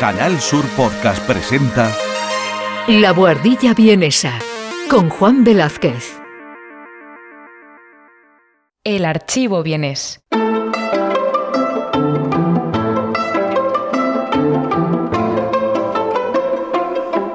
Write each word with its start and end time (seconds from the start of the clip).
Canal 0.00 0.40
Sur 0.40 0.66
Podcast 0.78 1.22
presenta 1.26 1.94
La 2.88 3.12
Buhardilla 3.12 3.74
Vienesa 3.74 4.32
con 4.88 5.10
Juan 5.10 5.44
Velázquez. 5.44 6.18
El 8.82 9.04
archivo 9.04 9.62
vienes. 9.62 10.22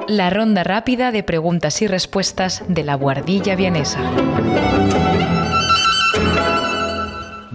La 0.08 0.30
ronda 0.30 0.64
rápida 0.64 1.12
de 1.12 1.22
preguntas 1.22 1.80
y 1.82 1.86
respuestas 1.86 2.64
de 2.66 2.82
la 2.82 2.96
Guardilla 2.96 3.54
Vienesa. 3.54 4.00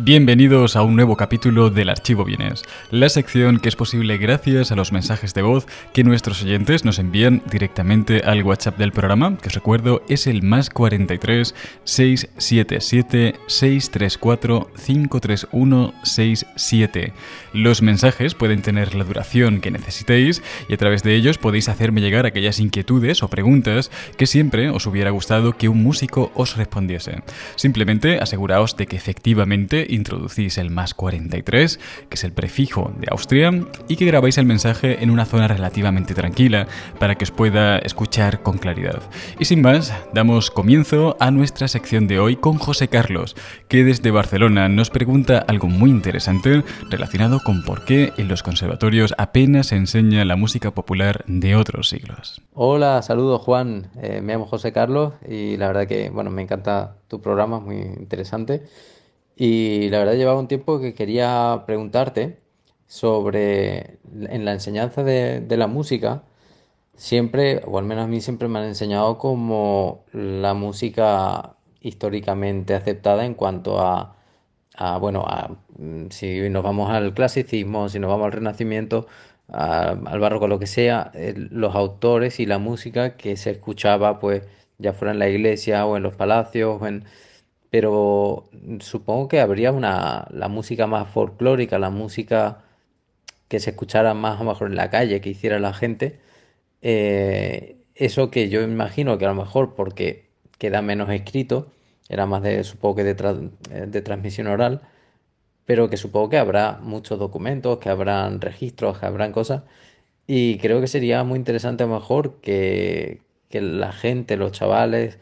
Bienvenidos 0.03 0.75
a 0.75 0.81
un 0.81 0.95
nuevo 0.95 1.15
capítulo 1.15 1.69
del 1.69 1.87
Archivo 1.87 2.25
Bienes, 2.25 2.63
la 2.89 3.07
sección 3.07 3.59
que 3.59 3.69
es 3.69 3.75
posible 3.75 4.17
gracias 4.17 4.71
a 4.71 4.75
los 4.75 4.91
mensajes 4.91 5.35
de 5.35 5.43
voz 5.43 5.67
que 5.93 6.03
nuestros 6.03 6.41
oyentes 6.41 6.83
nos 6.83 6.97
envían 6.97 7.43
directamente 7.51 8.23
al 8.25 8.41
WhatsApp 8.41 8.79
del 8.79 8.93
programa, 8.93 9.37
que 9.37 9.49
os 9.49 9.53
recuerdo 9.53 10.01
es 10.09 10.25
el 10.25 10.41
más 10.41 10.71
43 10.71 11.53
677 11.83 13.35
634 13.45 14.71
531 14.73 15.93
67. 16.01 17.13
Los 17.53 17.83
mensajes 17.83 18.33
pueden 18.33 18.63
tener 18.63 18.95
la 18.95 19.03
duración 19.03 19.61
que 19.61 19.69
necesitéis 19.69 20.41
y 20.67 20.73
a 20.73 20.77
través 20.77 21.03
de 21.03 21.13
ellos 21.13 21.37
podéis 21.37 21.69
hacerme 21.69 22.01
llegar 22.01 22.25
aquellas 22.25 22.59
inquietudes 22.59 23.21
o 23.21 23.27
preguntas 23.27 23.91
que 24.17 24.25
siempre 24.25 24.71
os 24.71 24.87
hubiera 24.87 25.11
gustado 25.11 25.55
que 25.57 25.69
un 25.69 25.83
músico 25.83 26.31
os 26.33 26.57
respondiese. 26.57 27.21
Simplemente 27.55 28.17
aseguraos 28.17 28.75
de 28.77 28.87
que 28.87 28.95
efectivamente 28.95 29.90
introducís 29.91 30.57
el 30.57 30.69
más 30.69 30.93
43, 30.93 31.79
que 32.09 32.15
es 32.15 32.23
el 32.23 32.31
prefijo 32.31 32.91
de 32.97 33.07
Austria, 33.11 33.51
y 33.87 33.95
que 33.95 34.05
grabáis 34.05 34.37
el 34.37 34.45
mensaje 34.45 35.03
en 35.03 35.09
una 35.09 35.25
zona 35.25 35.47
relativamente 35.47 36.13
tranquila 36.13 36.67
para 36.99 37.15
que 37.15 37.25
os 37.25 37.31
pueda 37.31 37.77
escuchar 37.79 38.41
con 38.41 38.57
claridad. 38.57 39.01
Y 39.39 39.45
sin 39.45 39.61
más, 39.61 39.93
damos 40.13 40.51
comienzo 40.51 41.17
a 41.19 41.31
nuestra 41.31 41.67
sección 41.67 42.07
de 42.07 42.19
hoy 42.19 42.35
con 42.35 42.57
José 42.57 42.87
Carlos, 42.87 43.35
que 43.67 43.83
desde 43.83 44.11
Barcelona 44.11 44.69
nos 44.69 44.89
pregunta 44.89 45.45
algo 45.47 45.67
muy 45.67 45.89
interesante 45.89 46.63
relacionado 46.89 47.39
con 47.43 47.63
por 47.63 47.85
qué 47.85 48.13
en 48.17 48.27
los 48.27 48.43
conservatorios 48.43 49.13
apenas 49.17 49.67
se 49.67 49.75
enseña 49.75 50.25
la 50.25 50.35
música 50.35 50.71
popular 50.71 51.23
de 51.27 51.55
otros 51.55 51.89
siglos. 51.89 52.41
Hola, 52.53 53.01
saludos 53.01 53.41
Juan, 53.41 53.89
eh, 54.01 54.21
me 54.21 54.33
llamo 54.33 54.45
José 54.45 54.71
Carlos 54.71 55.13
y 55.27 55.57
la 55.57 55.67
verdad 55.67 55.87
que 55.87 56.09
bueno, 56.09 56.29
me 56.29 56.41
encanta 56.41 56.95
tu 57.07 57.21
programa, 57.21 57.59
muy 57.59 57.77
interesante. 57.77 58.63
Y 59.43 59.89
la 59.89 59.97
verdad 59.97 60.13
llevaba 60.13 60.39
un 60.39 60.47
tiempo 60.47 60.79
que 60.79 60.93
quería 60.93 61.63
preguntarte 61.65 62.37
sobre 62.85 63.97
en 64.29 64.45
la 64.45 64.53
enseñanza 64.53 65.03
de, 65.03 65.43
la 65.57 65.65
música, 65.65 66.23
siempre, 66.95 67.61
o 67.65 67.79
al 67.79 67.85
menos 67.85 68.05
a 68.05 68.07
mí 68.07 68.21
siempre 68.21 68.47
me 68.47 68.59
han 68.59 68.65
enseñado 68.65 69.17
como 69.17 70.05
la 70.13 70.53
música 70.53 71.55
históricamente 71.81 72.75
aceptada 72.75 73.25
en 73.25 73.33
cuanto 73.35 73.79
a, 73.81 74.15
bueno, 74.99 75.25
mm, 75.77 76.09
si 76.11 76.49
nos 76.49 76.63
vamos 76.63 76.91
al 76.91 77.13
clasicismo, 77.15 77.89
si 77.89 77.99
nos 77.99 78.11
vamos 78.11 78.25
al 78.27 78.33
renacimiento, 78.33 79.07
al 79.49 80.19
barroco, 80.19 80.47
lo 80.47 80.59
que 80.59 80.67
sea, 80.67 81.11
los 81.35 81.75
autores 81.75 82.39
y 82.39 82.45
la 82.45 82.59
música 82.59 83.17
que 83.17 83.35
se 83.37 83.51
escuchaba, 83.51 84.19
pues 84.19 84.43
ya 84.77 84.93
fuera 84.93 85.13
en 85.13 85.19
la 85.19 85.29
iglesia 85.29 85.85
o 85.87 85.97
en 85.97 86.03
los 86.03 86.15
palacios, 86.15 86.81
o 86.81 86.87
en, 86.87 87.05
pero 87.71 88.45
supongo 88.81 89.29
que 89.29 89.41
habría 89.41 89.73
una, 89.73 90.27
la 90.31 90.49
música 90.49 90.87
más 90.87 91.09
folclórica, 91.11 91.79
la 91.79 91.91
música 91.91 92.63
que 93.49 93.59
se 93.59 93.71
escuchara 93.71 94.13
más 94.13 94.39
a 94.41 94.43
lo 94.43 94.51
mejor 94.51 94.69
en 94.69 94.77
la 94.77 94.89
calle, 94.89 95.21
que 95.21 95.29
hiciera 95.31 95.59
la 95.59 95.73
gente. 95.73 96.19
Eh, 96.81 97.77
eso 97.95 98.31
que 98.31 98.49
yo 98.49 98.61
imagino 98.63 99.17
que 99.17 99.25
a 99.25 99.29
lo 99.29 99.35
mejor 99.35 99.75
porque 99.75 100.29
queda 100.59 100.81
menos 100.81 101.09
escrito, 101.11 101.71
era 102.09 102.25
más 102.25 102.43
de, 102.43 102.63
supongo 102.63 102.97
que 102.97 103.03
de, 103.05 103.15
de 103.87 104.01
transmisión 104.01 104.47
oral, 104.47 104.81
pero 105.65 105.89
que 105.89 105.97
supongo 105.97 106.29
que 106.29 106.37
habrá 106.37 106.79
muchos 106.81 107.19
documentos, 107.19 107.79
que 107.79 107.89
habrán 107.89 108.41
registros, 108.41 108.99
que 108.99 109.05
habrán 109.05 109.31
cosas, 109.31 109.63
y 110.27 110.57
creo 110.59 110.81
que 110.81 110.87
sería 110.87 111.23
muy 111.23 111.37
interesante 111.39 111.83
a 111.83 111.87
lo 111.87 111.95
mejor 111.95 112.41
que, 112.41 113.21
que 113.49 113.61
la 113.61 113.91
gente, 113.93 114.37
los 114.37 114.51
chavales, 114.53 115.19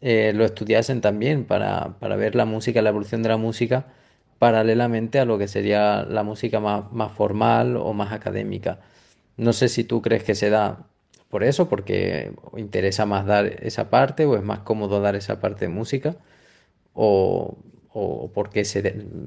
eh, 0.00 0.32
lo 0.34 0.44
estudiasen 0.44 1.00
también 1.00 1.44
para, 1.44 1.96
ver 2.00 2.34
la 2.34 2.44
música, 2.44 2.82
la 2.82 2.90
evolución 2.90 3.22
de 3.22 3.28
la 3.30 3.36
música 3.36 3.86
paralelamente 4.38 5.18
a 5.18 5.24
lo 5.24 5.38
que 5.38 5.48
sería 5.48 6.04
la 6.04 6.22
música 6.22 6.60
más, 6.60 6.92
más 6.92 7.12
formal 7.12 7.76
o 7.76 7.92
más 7.92 8.12
académica. 8.12 8.80
No 9.36 9.52
sé 9.52 9.68
si 9.68 9.84
tú 9.84 10.02
crees 10.02 10.22
que 10.24 10.34
se 10.36 10.50
da 10.50 10.86
por 11.30 11.44
eso, 11.44 11.68
porque 11.68 12.32
interesa 12.56 13.06
más 13.06 13.26
dar 13.26 13.46
esa 13.64 13.90
parte 13.90 14.26
o 14.26 14.36
es 14.36 14.42
más 14.42 14.60
cómodo 14.60 15.00
dar 15.00 15.16
esa 15.16 15.40
parte 15.40 15.66
de 15.66 15.70
música, 15.70 16.16
o, 16.94 17.58
o 17.92 18.30
por, 18.32 18.50
qué 18.50 18.64
se, 18.64 18.82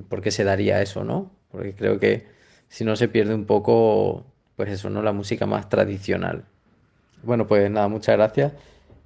por 0.09 0.21
qué 0.21 0.31
se 0.31 0.43
daría 0.43 0.81
eso, 0.81 1.03
¿no? 1.03 1.31
Porque 1.51 1.73
creo 1.73 1.99
que 1.99 2.27
si 2.69 2.85
no 2.85 2.95
se 2.95 3.07
pierde 3.09 3.35
un 3.35 3.45
poco, 3.45 4.25
pues 4.55 4.69
eso, 4.69 4.89
¿no? 4.89 5.01
La 5.03 5.13
música 5.13 5.45
más 5.45 5.69
tradicional. 5.69 6.45
Bueno, 7.23 7.47
pues 7.47 7.69
nada, 7.69 7.87
muchas 7.87 8.15
gracias 8.17 8.53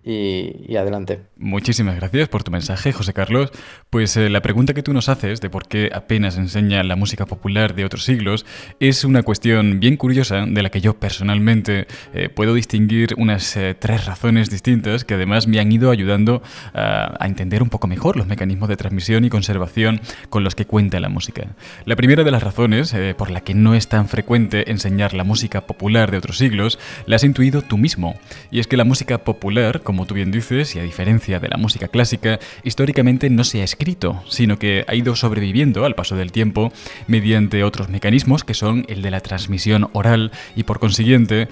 y, 0.06 0.76
adelante. 0.78 1.22
Muchísimas 1.36 1.96
gracias 1.96 2.30
por 2.30 2.44
tu 2.44 2.52
mensaje, 2.52 2.94
José 2.94 3.12
Carlos. 3.12 3.52
Pues 3.90 4.16
eh, 4.18 4.30
la 4.30 4.42
pregunta 4.42 4.76
que 4.76 4.84
tú 4.84 4.94
nos 4.94 5.10
haces 5.10 5.42
de 5.42 5.50
por 5.50 5.68
qué 5.68 5.90
apenas 5.92 6.38
enseña 6.38 6.84
la 6.84 6.96
música 6.96 7.26
popular 7.26 7.74
de 7.74 7.86
otros 7.86 8.04
siglos 8.04 8.46
es 8.80 9.04
una 9.04 9.24
cuestión 9.24 9.80
bien 9.80 9.98
curiosa 9.98 10.46
de 10.46 10.62
la 10.62 10.70
que 10.70 10.80
yo 10.80 11.00
personalmente 11.00 11.88
eh, 12.14 12.30
puedo 12.30 12.54
distinguir 12.54 13.16
unas 13.18 13.58
eh, 13.58 13.76
tres 13.78 14.06
razones 14.06 14.52
distintas 14.52 15.06
que 15.06 15.16
además 15.16 15.48
me 15.48 15.60
han 15.60 15.72
ido 15.72 15.90
ayudando 15.90 16.44
a, 16.76 17.16
a 17.20 17.26
entender 17.26 17.64
un 17.64 17.70
poco 17.70 17.88
mejor 17.88 18.16
los 18.16 18.28
mecanismos 18.28 18.70
de 18.70 18.78
transmisión 18.78 19.26
y 19.26 19.30
conservación 19.30 20.02
con 20.30 20.44
los 20.44 20.54
que 20.54 20.66
cuenta 20.66 21.00
la 21.00 21.10
música. 21.10 21.48
La 21.86 21.96
primera 21.96 22.24
de 22.24 22.32
las 22.32 22.44
razones 22.44 22.94
por 23.18 23.32
la 23.32 23.42
que 23.42 23.56
no 23.56 23.74
es 23.74 23.88
tan 23.88 24.08
frecuente 24.08 24.70
enseñar 24.70 25.14
la 25.14 25.24
música 25.24 25.62
popular 25.62 26.12
de 26.12 26.18
otros 26.18 26.38
siglos 26.38 26.78
la 27.08 27.16
has 27.16 27.24
intuido 27.24 27.64
tú 27.64 27.78
mismo, 27.78 28.16
y 28.52 28.60
es 28.60 28.68
que 28.68 28.78
la 28.78 28.84
música 28.84 29.18
popular, 29.20 29.82
como 29.82 29.95
como 29.96 30.08
tú 30.08 30.14
bien 30.14 30.30
dices, 30.30 30.76
y 30.76 30.80
a 30.80 30.84
diferencia 30.84 31.40
de 31.40 31.48
la 31.48 31.56
música 31.56 31.88
clásica, 31.88 32.38
históricamente 32.66 33.30
no 33.30 33.46
se 33.46 33.62
ha 33.62 33.64
escrito, 33.64 34.22
sino 34.28 34.60
que 34.60 34.84
ha 34.90 34.94
ido 34.94 35.16
sobreviviendo 35.16 35.86
al 35.86 35.96
paso 35.96 36.18
del 36.18 36.34
tiempo 36.34 36.74
mediante 37.08 37.64
otros 37.64 37.88
mecanismos 37.88 38.44
que 38.44 38.54
son 38.54 38.86
el 38.90 39.02
de 39.02 39.10
la 39.10 39.22
transmisión 39.22 39.88
oral 39.94 40.34
y 40.54 40.64
por 40.64 40.80
consiguiente 40.80 41.48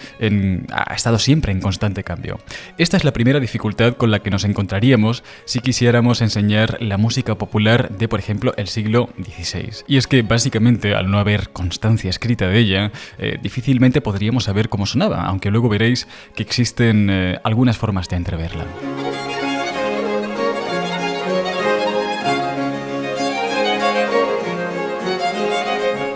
ha 0.74 0.94
estado 0.94 1.20
siempre 1.20 1.54
en 1.54 1.62
constante 1.62 2.04
cambio. 2.04 2.38
Esta 2.78 2.98
es 2.98 3.06
la 3.06 3.14
primera 3.14 3.40
dificultad 3.40 3.94
con 3.94 4.12
la 4.12 4.20
que 4.20 4.30
nos 4.30 4.44
encontraríamos 4.44 5.24
si 5.46 5.62
quisiéramos 5.62 6.20
enseñar 6.20 6.82
la 6.82 6.98
música 6.98 7.36
popular 7.36 7.96
de, 7.98 8.10
por 8.10 8.20
ejemplo, 8.20 8.54
el 8.58 8.68
siglo 8.68 9.08
XVI. 9.24 9.86
Y 9.88 9.96
es 9.96 10.08
que 10.08 10.22
básicamente 10.22 10.96
al 10.96 11.10
no 11.10 11.18
haber 11.18 11.52
constancia 11.52 12.10
escrita 12.10 12.50
de 12.50 12.60
ella, 12.60 12.92
eh, 13.20 13.38
difícilmente 13.42 14.02
podríamos 14.02 14.44
saber 14.44 14.68
cómo 14.68 14.86
sonaba, 14.86 15.22
aunque 15.24 15.50
luego 15.50 15.70
veréis 15.70 16.10
que 16.36 16.44
existen 16.44 17.08
eh, 17.10 17.40
algunas 17.46 17.78
formas 17.78 18.10
de 18.10 18.18
verla. 18.38 19.33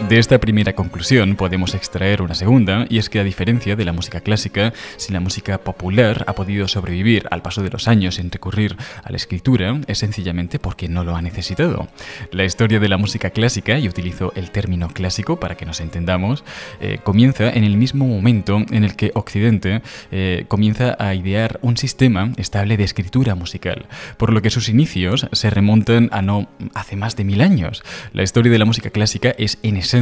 De 0.10 0.20
esta 0.20 0.40
primera 0.40 0.72
conclusión 0.72 1.36
podemos 1.36 1.76
extraer 1.76 2.22
una 2.22 2.34
segunda, 2.34 2.86
y 2.88 2.98
es 2.98 3.10
que 3.10 3.20
a 3.20 3.26
diferencia 3.26 3.76
de 3.76 3.84
la 3.84 3.92
música 3.92 4.22
clásica, 4.22 4.72
si 4.96 5.12
la 5.12 5.20
música 5.20 5.58
popular 5.58 6.24
ha 6.28 6.34
podido 6.34 6.70
sobrevivir 6.70 7.28
al 7.30 7.42
paso 7.42 7.62
de 7.62 7.70
los 7.70 7.90
años 7.90 8.16
sin 8.16 8.32
recurrir 8.32 8.78
a 9.04 9.12
la 9.12 9.18
escritura, 9.18 9.82
es 9.86 9.98
sencillamente 9.98 10.60
porque 10.60 10.88
no 10.88 11.04
lo 11.04 11.14
ha 11.18 11.22
necesitado. 11.22 11.90
La 12.32 12.46
historia 12.46 12.80
de 12.80 12.88
la 12.88 12.96
música 12.96 13.32
clásica, 13.32 13.80
y 13.80 13.90
utilizo 13.90 14.32
el 14.38 14.50
término 14.52 14.88
clásico 14.88 15.42
para 15.42 15.56
que 15.58 15.66
nos 15.66 15.82
entendamos, 15.82 16.46
eh, 16.80 17.00
comienza 17.04 17.50
en 17.50 17.66
el 17.66 17.76
mismo 17.76 18.08
momento 18.08 18.64
en 18.72 18.86
el 18.86 18.96
que 18.96 19.12
Occidente 19.14 19.82
eh, 20.12 20.46
comienza 20.48 20.96
a 21.00 21.16
idear 21.16 21.60
un 21.62 21.76
sistema 21.76 22.32
estable 22.38 22.78
de 22.78 22.86
escritura 22.86 23.36
musical, 23.36 23.88
por 24.16 24.32
lo 24.32 24.42
que 24.42 24.52
sus 24.52 24.70
inicios 24.70 25.28
se 25.34 25.50
remontan 25.50 26.08
a 26.14 26.22
no 26.22 26.48
hace 26.76 26.96
más 26.96 27.18
de 27.18 27.26
mil 27.26 27.42
años. 27.42 27.84
La 28.14 28.24
historia 28.24 28.54
de 28.54 28.60
la 28.60 28.64
música 28.64 28.90
clásica 28.90 29.36
es 29.38 29.58
en 29.64 29.76
esencia 29.76 29.97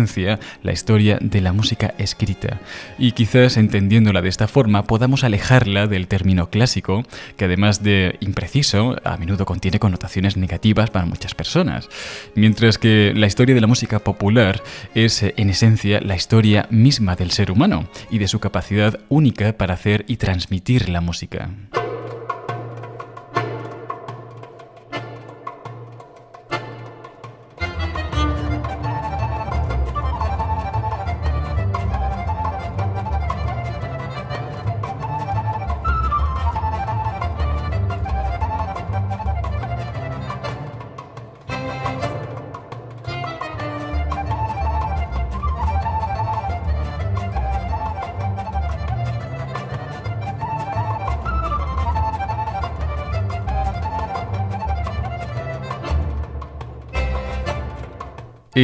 la 0.64 0.74
historia 0.74 1.18
de 1.22 1.42
la 1.42 1.54
música 1.54 1.94
escrita. 1.98 2.60
Y 2.98 3.14
quizás 3.14 3.58
entendiéndola 3.58 4.22
de 4.22 4.30
esta 4.30 4.48
forma 4.48 4.84
podamos 4.84 5.24
alejarla 5.24 5.88
del 5.88 6.08
término 6.08 6.50
clásico, 6.50 7.04
que 7.38 7.46
además 7.46 7.82
de 7.82 8.18
impreciso, 8.20 8.96
a 9.04 9.18
menudo 9.18 9.46
contiene 9.46 9.80
connotaciones 9.80 10.38
negativas 10.38 10.90
para 10.90 11.06
muchas 11.06 11.34
personas. 11.34 11.88
Mientras 12.36 12.78
que 12.78 13.14
la 13.16 13.28
historia 13.28 13.56
de 13.56 13.62
la 13.62 13.68
música 13.68 14.00
popular 14.00 14.62
es 14.94 15.24
en 15.24 15.50
esencia 15.50 16.02
la 16.02 16.16
historia 16.16 16.68
misma 16.70 17.16
del 17.16 17.32
ser 17.32 17.52
humano 17.52 17.88
y 18.10 18.18
de 18.18 18.28
su 18.28 18.40
capacidad 18.40 19.00
única 19.10 19.54
para 19.54 19.76
hacer 19.76 20.06
y 20.08 20.18
transmitir 20.18 20.90
la 20.90 21.02
música. 21.02 21.50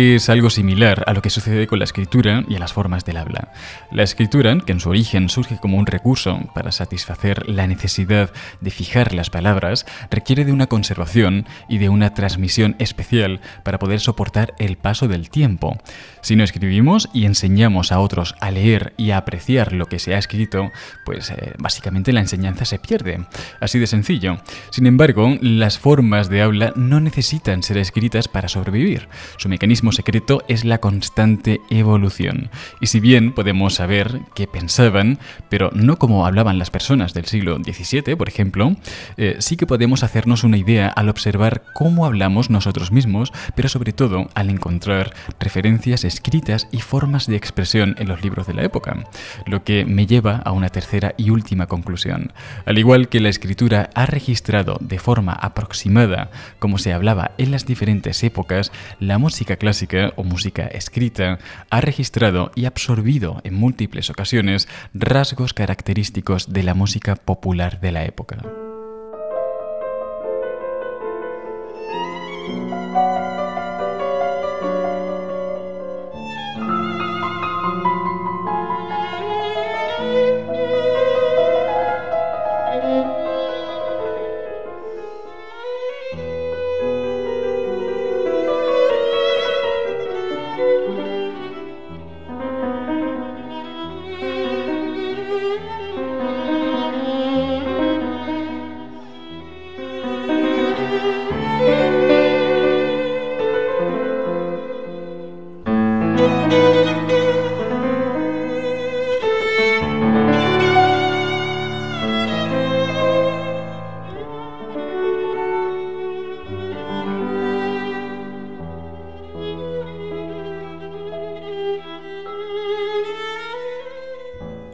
Es 0.02 0.30
algo 0.30 0.50
similar 0.50 1.04
a 1.08 1.14
lo 1.14 1.22
que 1.22 1.30
sucede 1.30 1.68
con 1.68 1.80
la 1.80 1.86
escritura 1.86 2.44
y 2.48 2.56
a 2.56 2.60
las 2.60 2.74
formas 2.74 3.06
del 3.06 3.18
habla. 3.18 3.52
La 3.92 4.04
escritura, 4.04 4.58
que 4.66 4.72
en 4.72 4.80
su 4.80 4.90
origen 4.90 5.30
surge 5.30 5.58
como 5.62 5.78
un 5.78 5.86
recurso 5.86 6.40
para 6.54 6.72
satisfacer 6.72 7.48
la 7.50 7.68
necesidad 7.68 8.32
de 8.62 8.72
fijar 8.72 9.14
las 9.14 9.30
palabras, 9.30 9.86
requiere 10.10 10.46
de 10.46 10.54
una 10.54 10.68
conservación 10.68 11.46
y 11.70 11.78
de 11.78 11.90
una 11.90 12.14
transmisión 12.14 12.76
especial 12.80 13.42
para 13.64 13.80
poder 13.80 14.00
soportar 14.00 14.54
el 14.60 14.78
paso 14.78 15.08
del 15.08 15.30
tiempo. 15.30 15.78
Si 16.22 16.36
no 16.36 16.44
escribimos 16.44 17.10
y 17.14 17.26
enseñamos 17.26 17.92
a 17.92 18.00
otros 18.00 18.36
a 18.40 18.52
leer 18.52 18.94
y 18.98 19.12
a 19.12 19.18
apreciar 19.18 19.74
lo 19.74 19.86
que 19.88 20.00
se 20.00 20.16
ha 20.16 20.18
escrito, 20.18 20.72
pues 21.06 21.30
eh, 21.32 21.54
básicamente 21.58 22.14
la 22.14 22.22
enseñanza 22.22 22.66
se 22.66 22.80
pierde. 22.80 23.26
Así 23.60 23.80
de 23.80 23.88
sencillo. 23.88 24.42
Sin 24.72 24.86
embargo, 24.86 25.38
las 25.42 25.80
formas 25.80 26.30
de 26.30 26.42
habla 26.42 26.74
no 26.76 27.00
necesitan 27.00 27.64
ser 27.64 27.78
escritas 27.78 28.28
para 28.28 28.48
sobrevivir. 28.48 29.10
Su 29.38 29.50
mecanismo 29.50 29.91
secreto 29.92 30.44
es 30.48 30.66
la 30.66 30.78
constante 30.78 31.62
evolución. 31.70 32.50
Y 32.80 32.88
si 32.88 33.00
bien 33.00 33.34
podemos 33.34 33.76
saber 33.76 34.22
qué 34.36 34.48
pensaban, 34.48 35.18
pero 35.50 35.72
no 35.74 35.98
como 35.98 36.26
hablaban 36.26 36.60
las 36.60 36.70
personas 36.70 37.14
del 37.14 37.26
siglo 37.26 37.58
XVII, 37.58 38.16
por 38.16 38.30
ejemplo, 38.30 38.76
eh, 39.18 39.38
sí 39.40 39.58
que 39.58 39.66
podemos 39.66 40.04
hacernos 40.04 40.44
una 40.44 40.58
idea 40.58 40.88
al 40.88 41.10
observar 41.10 41.64
cómo 41.74 42.06
hablamos 42.06 42.50
nosotros 42.50 42.92
mismos, 42.92 43.34
pero 43.56 43.70
sobre 43.70 43.94
todo 43.94 44.30
al 44.36 44.50
encontrar 44.50 45.14
referencias 45.40 46.04
escritas 46.04 46.68
y 46.72 46.82
formas 46.82 47.28
de 47.28 47.36
expresión 47.36 47.96
en 47.98 48.08
los 48.08 48.22
libros 48.22 48.48
de 48.48 48.54
la 48.54 48.64
época. 48.64 49.04
Lo 49.46 49.64
que 49.64 49.86
me 49.86 50.06
lleva 50.06 50.38
a 50.38 50.52
una 50.52 50.70
tercera 50.70 51.16
y 51.18 51.32
última 51.32 51.68
conclusión. 51.68 52.34
Al 52.66 52.78
igual 52.78 53.10
que 53.10 53.20
la 53.20 53.30
escritura 53.30 53.90
ha 53.96 54.06
registrado 54.06 54.78
de 54.80 55.00
forma 55.00 55.34
aproximada 55.34 56.30
cómo 56.60 56.78
se 56.78 56.94
hablaba 56.94 57.32
en 57.38 57.52
las 57.52 57.66
diferentes 57.66 58.24
épocas, 58.24 58.72
la 59.00 59.18
música 59.18 59.56
clásica 59.56 59.71
o 60.16 60.24
música 60.24 60.68
escrita 60.68 61.40
ha 61.70 61.82
registrado 61.82 62.52
y 62.56 62.66
absorbido 62.66 63.42
en 63.44 63.54
múltiples 63.54 64.10
ocasiones 64.10 64.68
rasgos 64.94 65.54
característicos 65.54 66.52
de 66.52 66.64
la 66.64 66.74
música 66.74 67.16
popular 67.16 67.80
de 67.80 67.92
la 67.92 68.06
época. 68.06 68.38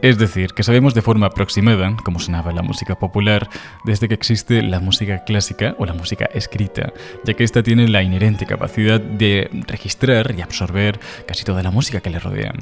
Es 0.08 0.16
decir, 0.16 0.54
que 0.54 0.62
sabemos 0.62 0.94
de 0.94 1.02
forma 1.02 1.26
aproximada 1.26 1.94
cómo 2.02 2.18
sonaba 2.18 2.50
la 2.50 2.62
música 2.62 2.98
popular 2.98 3.50
desde 3.84 4.08
que 4.08 4.14
existe 4.14 4.62
la 4.62 4.80
música 4.80 5.22
clásica 5.24 5.74
o 5.78 5.84
la 5.84 5.92
música 5.92 6.24
escrita, 6.32 6.94
ya 7.24 7.34
que 7.34 7.44
ésta 7.44 7.62
tiene 7.62 7.86
la 7.88 8.02
inherente 8.02 8.46
capacidad 8.46 9.02
de 9.02 9.50
registrar 9.66 10.34
y 10.34 10.40
absorber 10.40 10.98
casi 11.26 11.44
toda 11.44 11.62
la 11.62 11.70
música 11.70 12.00
que 12.00 12.08
le 12.08 12.20
rodea. 12.20 12.54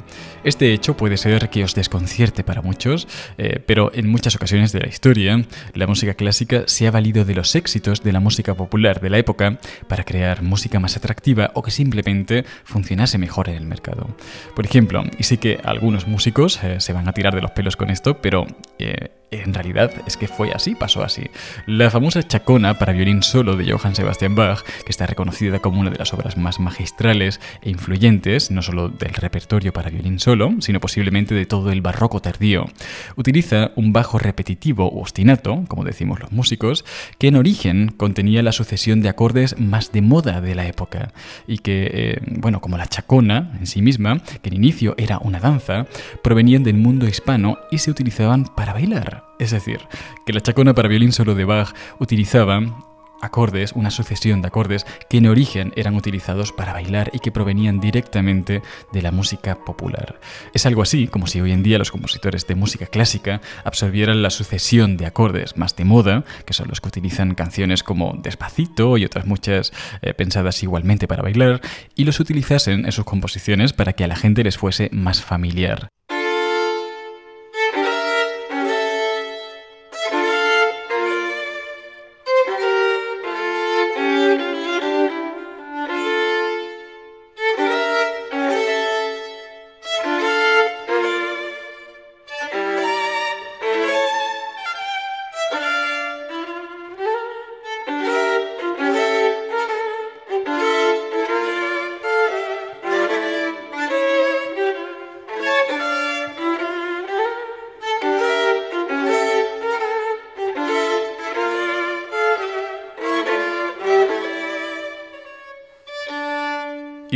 Este 0.43 0.73
hecho 0.73 0.97
puede 0.97 1.15
ser 1.15 1.49
que 1.49 1.63
os 1.63 1.73
desconcierte 1.73 2.43
para 2.43 2.61
muchos, 2.61 3.07
eh, 3.37 3.63
pero 3.65 3.91
en 3.93 4.09
muchas 4.09 4.35
ocasiones 4.35 4.73
de 4.73 4.81
la 4.81 4.89
historia, 4.89 5.41
la 5.73 5.87
música 5.87 6.15
clásica 6.15 6.63
se 6.65 6.85
ha 6.85 6.91
valido 6.91 7.23
de 7.23 7.35
los 7.35 7.55
éxitos 7.55 8.03
de 8.03 8.11
la 8.11 8.19
música 8.19 8.55
popular 8.55 8.99
de 8.99 9.09
la 9.09 9.19
época 9.19 9.57
para 9.87 10.03
crear 10.03 10.43
música 10.43 10.81
más 10.81 10.97
atractiva 10.97 11.51
o 11.53 11.63
que 11.63 11.71
simplemente 11.71 12.43
funcionase 12.65 13.17
mejor 13.17 13.47
en 13.47 13.55
el 13.55 13.67
mercado. 13.67 14.09
Por 14.53 14.65
ejemplo, 14.65 15.05
y 15.17 15.23
sí 15.23 15.37
que 15.37 15.61
algunos 15.63 16.09
músicos 16.09 16.61
eh, 16.61 16.81
se 16.81 16.91
van 16.91 17.07
a 17.07 17.13
tirar 17.13 17.36
de 17.37 17.41
los 17.41 17.51
pelos 17.51 17.75
con 17.75 17.89
esto, 17.89 18.19
pero 18.21 18.45
eh, 18.79 19.11
en 19.31 19.53
realidad 19.53 19.91
es 20.05 20.15
que 20.15 20.27
fue 20.27 20.51
así, 20.51 20.75
pasó 20.75 21.03
así. 21.03 21.23
La 21.65 21.89
famosa 21.89 22.23
Chacona 22.23 22.79
para 22.79 22.93
violín 22.93 23.23
solo 23.23 23.57
de 23.57 23.69
Johann 23.69 23.95
Sebastian 23.95 24.35
Bach, 24.35 24.63
que 24.63 24.91
está 24.91 25.05
reconocida 25.05 25.59
como 25.59 25.81
una 25.81 25.89
de 25.89 25.97
las 25.97 26.13
obras 26.13 26.37
más 26.37 26.59
magistrales 26.59 27.41
e 27.61 27.69
influyentes, 27.69 28.51
no 28.51 28.61
solo 28.61 28.89
del 28.89 29.13
repertorio 29.13 29.73
para 29.73 29.89
violín 29.89 30.19
solo, 30.19 30.55
sino 30.59 30.79
posiblemente 30.79 31.35
de 31.35 31.45
todo 31.45 31.71
el 31.71 31.81
barroco 31.81 32.21
tardío, 32.21 32.67
utiliza 33.17 33.71
un 33.75 33.91
bajo 33.91 34.17
repetitivo 34.17 34.87
o 34.87 35.01
ostinato, 35.01 35.65
como 35.67 35.83
decimos 35.83 36.19
los 36.19 36.31
músicos, 36.31 36.85
que 37.17 37.27
en 37.27 37.35
origen 37.35 37.93
contenía 37.97 38.43
la 38.43 38.53
sucesión 38.53 39.01
de 39.01 39.09
acordes 39.09 39.59
más 39.59 39.91
de 39.91 40.01
moda 40.01 40.39
de 40.39 40.55
la 40.55 40.67
época, 40.67 41.11
y 41.47 41.57
que, 41.59 41.89
eh, 41.93 42.19
bueno, 42.27 42.61
como 42.61 42.77
la 42.77 42.87
Chacona 42.87 43.51
en 43.59 43.67
sí 43.67 43.81
misma, 43.81 44.21
que 44.41 44.49
en 44.49 44.55
inicio 44.55 44.95
era 44.97 45.19
una 45.19 45.39
danza, 45.39 45.85
provenían 46.23 46.63
del 46.63 46.75
mundo 46.75 47.07
hispano 47.17 47.57
y 47.71 47.79
se 47.79 47.91
utilizaban 47.91 48.45
para 48.45 48.73
bailar. 48.73 49.25
Es 49.39 49.51
decir, 49.51 49.81
que 50.25 50.33
la 50.33 50.41
chacona 50.41 50.73
para 50.73 50.87
violín 50.87 51.11
solo 51.11 51.35
de 51.35 51.45
Bach 51.45 51.73
utilizaba 51.99 52.61
acordes, 53.21 53.73
una 53.73 53.91
sucesión 53.91 54.41
de 54.41 54.47
acordes 54.47 54.85
que 55.09 55.17
en 55.17 55.27
origen 55.27 55.73
eran 55.75 55.95
utilizados 55.95 56.51
para 56.51 56.73
bailar 56.73 57.09
y 57.13 57.19
que 57.19 57.31
provenían 57.31 57.79
directamente 57.79 58.61
de 58.91 59.01
la 59.01 59.11
música 59.11 59.55
popular. 59.55 60.19
Es 60.53 60.65
algo 60.65 60.81
así 60.81 61.07
como 61.07 61.27
si 61.27 61.41
hoy 61.41 61.51
en 61.51 61.63
día 61.63 61.77
los 61.77 61.91
compositores 61.91 62.47
de 62.47 62.55
música 62.55 62.85
clásica 62.85 63.41
absorbieran 63.63 64.21
la 64.21 64.29
sucesión 64.29 64.97
de 64.97 65.05
acordes 65.05 65.57
más 65.57 65.75
de 65.75 65.85
moda, 65.85 66.23
que 66.45 66.53
son 66.53 66.67
los 66.67 66.81
que 66.81 66.89
utilizan 66.89 67.35
canciones 67.35 67.83
como 67.83 68.17
Despacito 68.21 68.97
y 68.97 69.05
otras 69.05 69.25
muchas 69.25 69.73
eh, 70.01 70.13
pensadas 70.13 70.61
igualmente 70.63 71.07
para 71.07 71.23
bailar, 71.23 71.61
y 71.95 72.05
los 72.05 72.19
utilizasen 72.19 72.85
en 72.85 72.91
sus 72.91 73.05
composiciones 73.05 73.73
para 73.73 73.93
que 73.93 74.03
a 74.03 74.07
la 74.07 74.15
gente 74.15 74.43
les 74.43 74.57
fuese 74.57 74.89
más 74.91 75.21
familiar. 75.21 75.89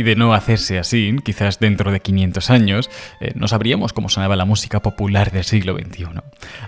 Y 0.02 0.04
de 0.04 0.16
no 0.16 0.34
hacerse 0.34 0.80
así, 0.80 1.14
quizás 1.24 1.60
dentro 1.60 1.92
de 1.92 2.00
500 2.00 2.50
años, 2.50 2.90
eh, 3.20 3.30
no 3.36 3.46
sabríamos 3.46 3.92
cómo 3.92 4.08
sonaba 4.08 4.34
la 4.34 4.44
música 4.44 4.82
popular 4.82 5.30
del 5.30 5.44
siglo 5.44 5.76
XXI. 5.78 6.06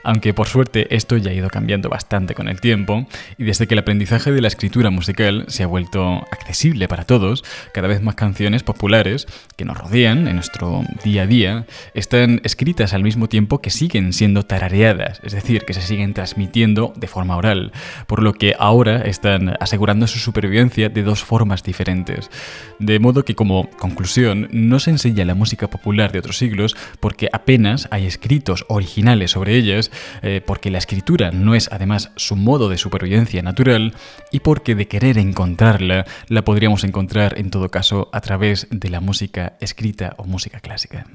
Aunque 0.02 0.35
por 0.35 0.49
suerte 0.49 0.95
esto 0.95 1.16
ya 1.16 1.31
ha 1.31 1.35
ido 1.35 1.49
cambiando 1.49 1.88
bastante 1.88 2.35
con 2.35 2.49
el 2.49 2.61
tiempo, 2.61 3.07
y 3.38 3.45
desde 3.45 3.66
que 3.66 3.75
el 3.75 3.81
aprendizaje 3.81 4.33
de 4.33 4.40
la 4.40 4.49
escritura 4.49 4.90
musical 4.90 5.45
se 5.49 5.62
ha 5.62 5.66
vuelto 5.66 6.26
accesible 6.31 6.88
para 6.88 7.04
todos, 7.04 7.45
cada 7.73 7.88
vez 7.88 8.02
más 8.02 8.14
canciones 8.14 8.62
populares 8.62 9.26
que 9.57 9.64
nos 9.64 9.78
rodean 9.78 10.28
en 10.28 10.37
nuestro 10.37 10.83
día 11.04 11.23
a 11.23 11.26
día 11.26 11.66
están 11.95 12.40
escritas 12.45 12.93
al 12.93 13.02
mismo 13.02 13.28
tiempo 13.28 13.61
que 13.61 13.71
siguen 13.71 14.12
siendo 14.12 14.45
tarareadas, 14.45 15.21
es 15.23 15.33
decir, 15.33 15.64
que 15.64 15.75
se 15.75 15.83
siguen 15.83 16.14
transmitiendo 16.14 16.93
de 16.97 17.07
forma 17.07 17.37
oral, 17.37 17.73
por 18.07 18.23
lo 18.23 18.35
que 18.35 18.54
ahora 18.59 19.02
están 19.02 19.54
asegurando 19.61 20.07
su 20.07 20.19
supervivencia 20.19 20.88
de 20.88 21.02
dos 21.02 21.23
formas 21.25 21.62
diferentes. 21.62 22.31
De 22.78 22.99
modo 22.99 23.25
que 23.25 23.35
como 23.35 23.71
conclusión 23.71 24.49
no 24.52 24.78
se 24.81 24.90
enseña 24.90 25.25
la 25.25 25.35
música 25.35 25.69
popular 25.69 26.12
de 26.12 26.19
otros 26.19 26.38
siglos 26.38 26.76
porque 27.00 27.28
apenas 27.33 27.88
hay 27.90 28.07
escritos 28.07 28.64
originales 28.69 29.33
sobre 29.33 29.57
eh, 30.23 30.40
porque 30.44 30.71
la 30.71 30.78
escritura 30.78 31.30
no 31.30 31.54
es 31.54 31.68
además 31.73 32.12
su 32.16 32.37
modo 32.37 32.68
de 32.68 32.78
supervivencia 32.78 33.42
natural 33.42 33.94
y 34.30 34.40
porque 34.40 34.75
de 34.75 34.88
querer 34.88 35.18
encontrarla 35.18 36.04
la 36.28 36.44
podríamos 36.44 36.85
encontrar 36.85 37.38
en 37.38 37.50
todo 37.50 37.71
caso 37.71 38.09
a 38.12 38.21
través 38.21 38.66
de 38.71 38.90
la 38.90 39.00
música 39.00 39.56
escrita 39.61 40.14
o 40.18 40.25
música 40.25 40.61
clásica. 40.61 41.06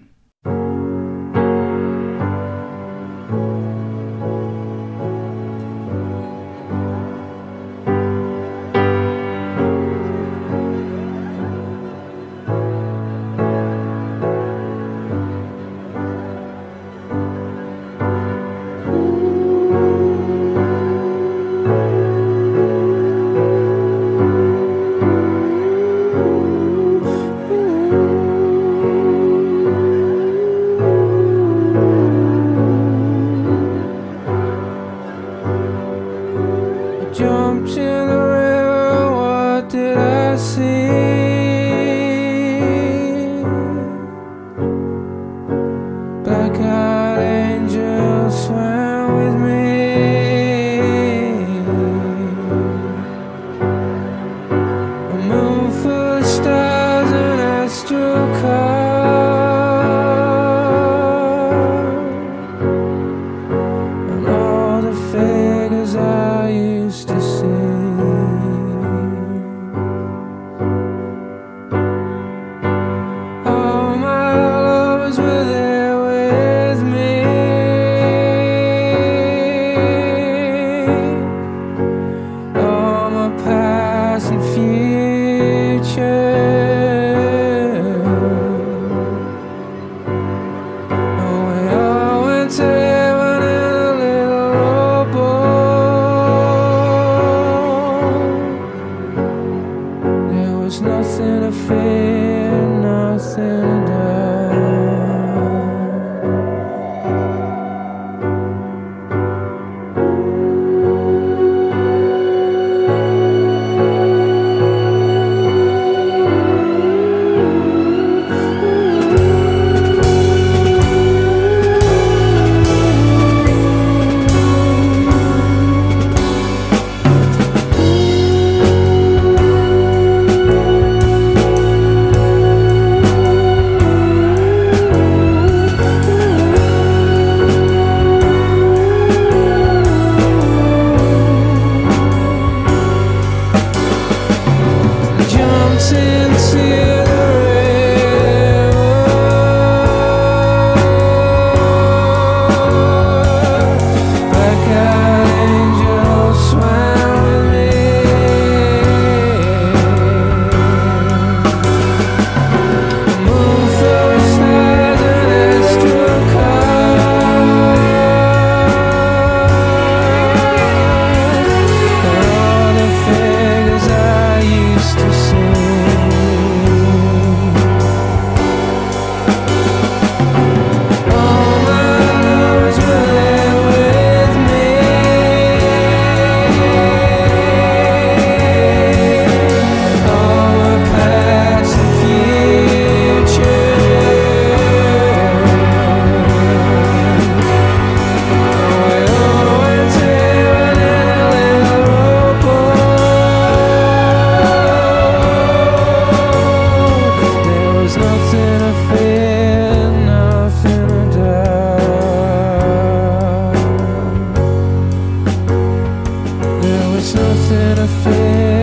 nothing 217.14 217.76
to 217.76 217.88
fear. 218.04 218.59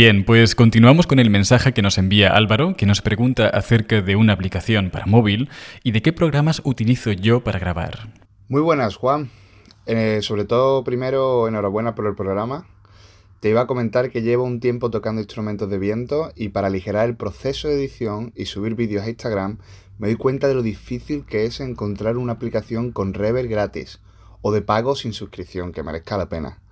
Bien, 0.00 0.24
pues 0.24 0.54
continuamos 0.54 1.06
con 1.06 1.18
el 1.18 1.28
mensaje 1.28 1.74
que 1.74 1.82
nos 1.82 1.98
envía 1.98 2.34
Álvaro, 2.34 2.74
que 2.74 2.86
nos 2.86 3.02
pregunta 3.02 3.48
acerca 3.48 4.00
de 4.00 4.16
una 4.16 4.32
aplicación 4.32 4.88
para 4.88 5.04
móvil 5.04 5.50
y 5.84 5.90
de 5.90 6.00
qué 6.00 6.14
programas 6.14 6.62
utilizo 6.64 7.12
yo 7.12 7.44
para 7.44 7.58
grabar. 7.58 8.08
Muy 8.48 8.62
buenas, 8.62 8.96
Juan. 8.96 9.30
Eh, 9.84 10.20
sobre 10.22 10.46
todo, 10.46 10.84
primero, 10.84 11.46
enhorabuena 11.48 11.94
por 11.94 12.06
el 12.06 12.14
programa. 12.14 12.66
Te 13.40 13.50
iba 13.50 13.60
a 13.60 13.66
comentar 13.66 14.08
que 14.08 14.22
llevo 14.22 14.44
un 14.44 14.58
tiempo 14.58 14.90
tocando 14.90 15.20
instrumentos 15.20 15.68
de 15.68 15.76
viento 15.76 16.32
y 16.34 16.48
para 16.48 16.68
aligerar 16.68 17.06
el 17.06 17.16
proceso 17.16 17.68
de 17.68 17.74
edición 17.74 18.32
y 18.34 18.46
subir 18.46 18.76
vídeos 18.76 19.04
a 19.04 19.10
Instagram 19.10 19.58
me 19.98 20.06
doy 20.06 20.16
cuenta 20.16 20.48
de 20.48 20.54
lo 20.54 20.62
difícil 20.62 21.26
que 21.26 21.44
es 21.44 21.60
encontrar 21.60 22.16
una 22.16 22.32
aplicación 22.32 22.90
con 22.90 23.12
reverb 23.12 23.50
gratis 23.50 24.00
o 24.40 24.50
de 24.50 24.62
pago 24.62 24.96
sin 24.96 25.12
suscripción 25.12 25.72
que 25.72 25.82
merezca 25.82 26.16
la 26.16 26.30
pena. 26.30 26.62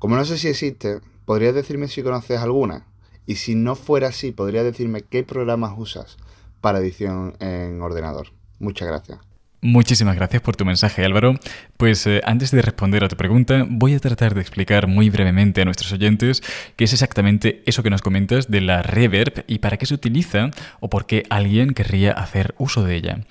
Como 0.00 0.16
no 0.16 0.24
sé 0.24 0.36
si 0.36 0.48
existe, 0.48 0.98
¿podrías 1.26 1.54
decirme 1.54 1.88
si 1.88 2.02
conoces 2.02 2.40
alguna? 2.40 2.86
Y 3.26 3.34
si 3.34 3.54
no 3.54 3.74
fuera 3.74 4.08
así, 4.08 4.32
¿podrías 4.32 4.64
decirme 4.64 5.02
qué 5.02 5.22
programas 5.24 5.74
usas 5.76 6.16
para 6.62 6.78
edición 6.78 7.36
en 7.40 7.82
ordenador? 7.82 8.28
Muchas 8.58 8.88
gracias. 8.88 9.18
Muchísimas 9.62 10.14
gracias 10.14 10.42
por 10.42 10.54
tu 10.54 10.64
mensaje, 10.64 11.04
Álvaro. 11.04 11.34
Pues 11.76 12.06
eh, 12.06 12.20
antes 12.24 12.52
de 12.52 12.62
responder 12.62 13.02
a 13.02 13.08
tu 13.08 13.16
pregunta, 13.16 13.66
voy 13.68 13.94
a 13.94 13.98
tratar 13.98 14.34
de 14.34 14.40
explicar 14.40 14.86
muy 14.86 15.10
brevemente 15.10 15.62
a 15.62 15.64
nuestros 15.64 15.92
oyentes 15.92 16.42
qué 16.76 16.84
es 16.84 16.92
exactamente 16.92 17.62
eso 17.66 17.82
que 17.82 17.90
nos 17.90 18.00
comentas 18.00 18.48
de 18.48 18.60
la 18.60 18.82
reverb 18.82 19.44
y 19.48 19.58
para 19.58 19.76
qué 19.76 19.86
se 19.86 19.94
utiliza 19.94 20.50
o 20.78 20.88
por 20.88 21.06
qué 21.06 21.24
alguien 21.30 21.74
querría 21.74 22.12
hacer 22.12 22.54
uso 22.58 22.84
de 22.84 22.94
ella. 22.94 23.26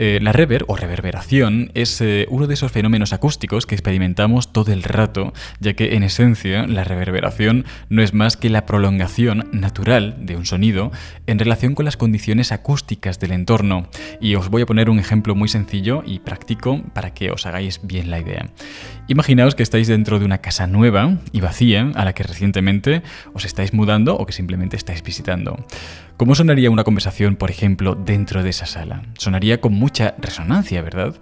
Eh, 0.00 0.20
la 0.22 0.30
reverb 0.30 0.64
o 0.70 0.76
reverberación 0.76 1.72
es 1.74 2.00
eh, 2.00 2.26
uno 2.30 2.46
de 2.46 2.54
esos 2.54 2.70
fenómenos 2.70 3.12
acústicos 3.12 3.66
que 3.66 3.74
experimentamos 3.74 4.52
todo 4.52 4.72
el 4.72 4.84
rato, 4.84 5.32
ya 5.58 5.74
que 5.74 5.96
en 5.96 6.04
esencia 6.04 6.68
la 6.68 6.84
reverberación 6.84 7.64
no 7.88 8.00
es 8.00 8.14
más 8.14 8.36
que 8.36 8.48
la 8.48 8.64
prolongación 8.64 9.48
natural 9.50 10.14
de 10.20 10.36
un 10.36 10.46
sonido 10.46 10.92
en 11.26 11.40
relación 11.40 11.74
con 11.74 11.84
las 11.84 11.96
condiciones 11.96 12.52
acústicas 12.52 13.18
del 13.18 13.32
entorno. 13.32 13.88
Y 14.20 14.36
os 14.36 14.50
voy 14.50 14.62
a 14.62 14.66
poner 14.66 14.88
un 14.88 15.00
ejemplo 15.00 15.34
muy 15.34 15.48
sencillo 15.48 16.04
y 16.06 16.20
práctico 16.20 16.80
para 16.94 17.12
que 17.12 17.32
os 17.32 17.44
hagáis 17.44 17.80
bien 17.82 18.08
la 18.08 18.20
idea. 18.20 18.46
Imaginaos 19.08 19.56
que 19.56 19.64
estáis 19.64 19.88
dentro 19.88 20.20
de 20.20 20.24
una 20.24 20.38
casa 20.38 20.68
nueva 20.68 21.16
y 21.32 21.40
vacía 21.40 21.90
a 21.96 22.04
la 22.04 22.12
que 22.12 22.22
recientemente 22.22 23.02
os 23.34 23.44
estáis 23.44 23.74
mudando 23.74 24.14
o 24.14 24.26
que 24.26 24.32
simplemente 24.32 24.76
estáis 24.76 25.02
visitando. 25.02 25.56
¿Cómo 26.18 26.34
sonaría 26.34 26.68
una 26.68 26.82
conversación, 26.82 27.36
por 27.36 27.48
ejemplo, 27.48 27.94
dentro 27.94 28.42
de 28.42 28.50
esa 28.50 28.66
sala? 28.66 29.04
Sonaría 29.16 29.60
con 29.60 29.72
mucha 29.72 30.16
resonancia, 30.18 30.82
¿verdad? 30.82 31.14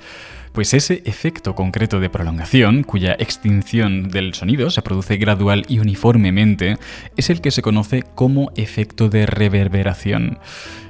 Pues 0.55 0.73
ese 0.73 1.03
efecto 1.05 1.55
concreto 1.55 2.01
de 2.01 2.09
prolongación, 2.09 2.83
cuya 2.83 3.13
extinción 3.13 4.09
del 4.09 4.33
sonido 4.33 4.71
se 4.71 4.81
produce 4.81 5.19
gradual 5.19 5.67
y 5.69 5.81
uniformemente, 5.81 6.79
es 7.15 7.29
el 7.29 7.43
que 7.43 7.51
se 7.51 7.61
conoce 7.61 8.05
como 8.15 8.53
efecto 8.57 9.11
de 9.11 9.27
reverberación. 9.27 10.39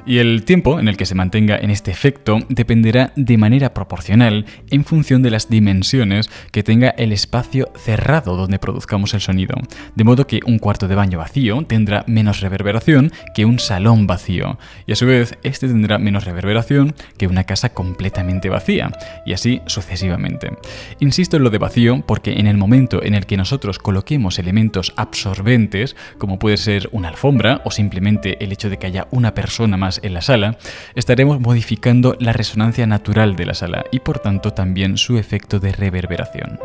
Y 0.09 0.19
el 0.19 0.45
tiempo 0.45 0.79
en 0.79 0.87
el 0.87 0.97
que 0.97 1.05
se 1.05 1.17
mantenga 1.17 1.57
en 1.57 1.71
este 1.71 1.91
efecto 1.91 2.39
dependerá 2.49 3.13
de 3.17 3.37
manera 3.37 3.75
proporcional 3.75 4.47
en 4.71 4.85
función 4.85 5.21
de 5.21 5.33
las 5.33 5.49
dimensiones 5.49 6.31
que 6.53 6.63
tenga 6.63 6.91
el 6.91 7.13
espacio 7.13 7.73
cerrado 7.75 8.37
donde 8.37 8.61
produzcamos 8.61 9.15
el 9.15 9.21
sonido. 9.21 9.57
De 9.97 10.05
modo 10.05 10.29
que 10.29 10.39
un 10.47 10.61
cuarto 10.61 10.87
de 10.87 10.95
baño 10.95 11.19
vacío 11.19 11.65
tendrá 11.67 12.05
menos 12.07 12.41
reverberación 12.41 13.11
que 13.35 13.45
un 13.45 13.59
salón 13.59 14.07
vacío. 14.07 14.61
Y 14.87 14.93
a 14.93 14.97
su 14.97 15.07
vez, 15.07 15.39
este 15.43 15.67
tendrá 15.67 15.99
menos 15.99 16.25
reverberación 16.25 16.95
que 17.19 17.27
una 17.27 17.43
casa 17.43 17.71
completamente 17.71 18.49
vacía. 18.49 18.93
Y 19.27 19.33
así 19.33 19.61
sucesivamente. 19.67 20.53
Insisto 21.01 21.37
en 21.37 21.43
lo 21.43 21.51
de 21.51 21.59
vacío 21.59 22.05
porque 22.07 22.35
en 22.39 22.47
el 22.47 22.57
momento 22.57 23.03
en 23.03 23.15
el 23.15 23.27
que 23.27 23.37
nosotros 23.37 23.81
coloquemos 23.81 24.39
elementos 24.39 24.93
absorbentes, 24.97 25.97
como 26.19 26.39
puede 26.39 26.59
ser 26.59 26.89
una 26.93 27.09
alfombra 27.09 27.61
o 27.65 27.73
simplemente 27.73 28.43
el 28.45 28.53
hecho 28.53 28.71
de 28.71 28.79
que 28.79 28.87
haya 28.87 29.09
una 29.11 29.35
persona 29.35 29.77
más 29.77 29.96
en 30.03 30.15
la 30.15 30.23
sala, 30.23 30.59
estaremos 30.95 31.41
modificando 31.41 32.17
la 32.21 32.33
resonancia 32.33 32.87
natural 32.87 33.37
de 33.37 33.47
la 33.47 33.55
sala 33.55 33.85
y 33.93 34.01
por 34.01 34.19
tanto 34.19 34.53
también 34.53 34.97
su 34.97 35.19
efecto 35.19 35.61
de 35.61 35.73
reverberación. 35.73 36.59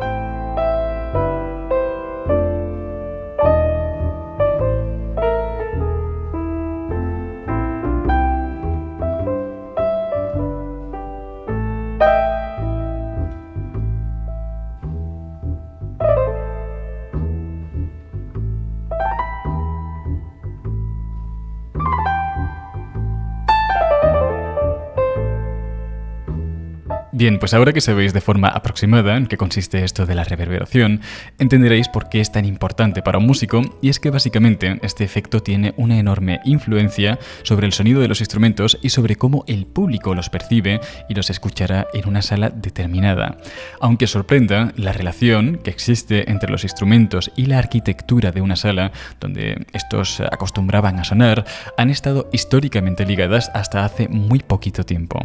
Bien, 27.22 27.38
pues 27.38 27.54
ahora 27.54 27.72
que 27.72 27.80
sabéis 27.80 28.12
de 28.12 28.20
forma 28.20 28.48
aproximada 28.48 29.16
en 29.16 29.28
qué 29.28 29.36
consiste 29.36 29.84
esto 29.84 30.06
de 30.06 30.16
la 30.16 30.24
reverberación, 30.24 31.02
entenderéis 31.38 31.86
por 31.86 32.08
qué 32.08 32.20
es 32.20 32.32
tan 32.32 32.44
importante 32.44 33.00
para 33.00 33.18
un 33.18 33.28
músico 33.28 33.62
y 33.80 33.90
es 33.90 34.00
que 34.00 34.10
básicamente 34.10 34.80
este 34.82 35.04
efecto 35.04 35.40
tiene 35.40 35.72
una 35.76 36.00
enorme 36.00 36.40
influencia 36.44 37.20
sobre 37.44 37.66
el 37.68 37.74
sonido 37.74 38.00
de 38.00 38.08
los 38.08 38.18
instrumentos 38.18 38.76
y 38.82 38.88
sobre 38.88 39.14
cómo 39.14 39.44
el 39.46 39.66
público 39.66 40.16
los 40.16 40.30
percibe 40.30 40.80
y 41.08 41.14
los 41.14 41.30
escuchará 41.30 41.86
en 41.94 42.08
una 42.08 42.22
sala 42.22 42.50
determinada. 42.50 43.36
Aunque 43.80 44.08
sorprenda, 44.08 44.72
la 44.74 44.92
relación 44.92 45.60
que 45.62 45.70
existe 45.70 46.28
entre 46.28 46.50
los 46.50 46.64
instrumentos 46.64 47.30
y 47.36 47.46
la 47.46 47.58
arquitectura 47.58 48.32
de 48.32 48.40
una 48.40 48.56
sala 48.56 48.90
donde 49.20 49.64
estos 49.72 50.20
acostumbraban 50.20 50.98
a 50.98 51.04
sonar 51.04 51.44
han 51.78 51.90
estado 51.90 52.28
históricamente 52.32 53.06
ligadas 53.06 53.48
hasta 53.54 53.84
hace 53.84 54.08
muy 54.08 54.40
poquito 54.40 54.82
tiempo. 54.82 55.20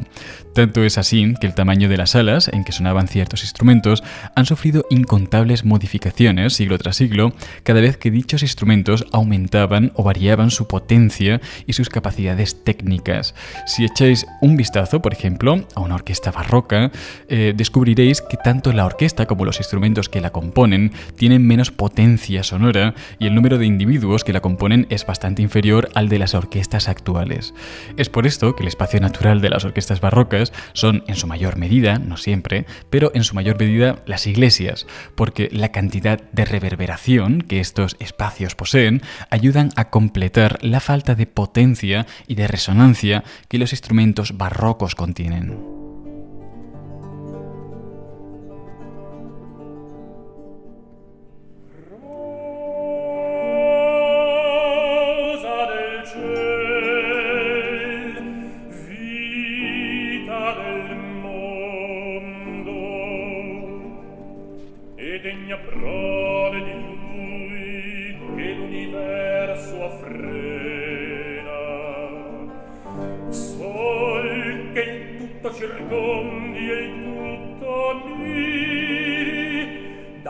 Tanto 0.53 0.83
es 0.83 0.99
así 0.99 1.33
que 1.41 1.47
el 1.47 1.55
tamaño 1.55 1.86
de 1.87 1.97
las 1.97 2.11
salas 2.11 2.47
en 2.47 2.63
que 2.63 2.71
sonaban 2.71 3.07
ciertos 3.07 3.43
instrumentos 3.43 4.03
han 4.35 4.45
sufrido 4.45 4.85
incontables 4.89 5.65
modificaciones 5.65 6.53
siglo 6.53 6.77
tras 6.77 6.97
siglo 6.97 7.33
cada 7.63 7.81
vez 7.81 7.97
que 7.97 8.11
dichos 8.11 8.41
instrumentos 8.41 9.05
aumentaban 9.11 9.91
o 9.95 10.03
variaban 10.03 10.51
su 10.51 10.67
potencia 10.67 11.41
y 11.65 11.73
sus 11.73 11.89
capacidades 11.89 12.63
técnicas. 12.63 13.35
Si 13.65 13.85
echáis 13.85 14.25
un 14.41 14.57
vistazo, 14.57 15.01
por 15.01 15.13
ejemplo, 15.13 15.65
a 15.75 15.81
una 15.81 15.95
orquesta 15.95 16.31
barroca, 16.31 16.91
eh, 17.29 17.53
descubriréis 17.55 18.21
que 18.21 18.37
tanto 18.37 18.73
la 18.73 18.85
orquesta 18.85 19.25
como 19.25 19.45
los 19.45 19.59
instrumentos 19.59 20.09
que 20.09 20.21
la 20.21 20.31
componen 20.31 20.91
tienen 21.15 21.45
menos 21.45 21.71
potencia 21.71 22.43
sonora 22.43 22.93
y 23.19 23.27
el 23.27 23.35
número 23.35 23.57
de 23.57 23.65
individuos 23.65 24.23
que 24.23 24.33
la 24.33 24.41
componen 24.41 24.87
es 24.89 25.05
bastante 25.05 25.41
inferior 25.41 25.89
al 25.93 26.09
de 26.09 26.19
las 26.19 26.33
orquestas 26.33 26.89
actuales. 26.89 27.53
Es 27.97 28.09
por 28.09 28.27
esto 28.27 28.55
que 28.55 28.63
el 28.63 28.67
espacio 28.67 28.99
natural 28.99 29.41
de 29.41 29.49
las 29.49 29.65
orquestas 29.65 30.01
barrocas 30.01 30.51
son 30.73 31.03
en 31.07 31.15
su 31.15 31.27
mayor 31.27 31.57
medida 31.57 31.76
no 31.81 32.17
siempre, 32.17 32.65
pero 32.89 33.11
en 33.13 33.23
su 33.23 33.35
mayor 33.35 33.59
medida 33.59 34.01
las 34.05 34.27
iglesias, 34.27 34.87
porque 35.15 35.49
la 35.51 35.71
cantidad 35.71 36.21
de 36.31 36.45
reverberación 36.45 37.41
que 37.41 37.59
estos 37.59 37.95
espacios 37.99 38.55
poseen 38.55 39.01
ayudan 39.29 39.69
a 39.75 39.89
completar 39.89 40.59
la 40.61 40.79
falta 40.79 41.15
de 41.15 41.27
potencia 41.27 42.05
y 42.27 42.35
de 42.35 42.47
resonancia 42.47 43.23
que 43.47 43.59
los 43.59 43.73
instrumentos 43.73 44.37
barrocos 44.37 44.95
contienen. 44.95 45.86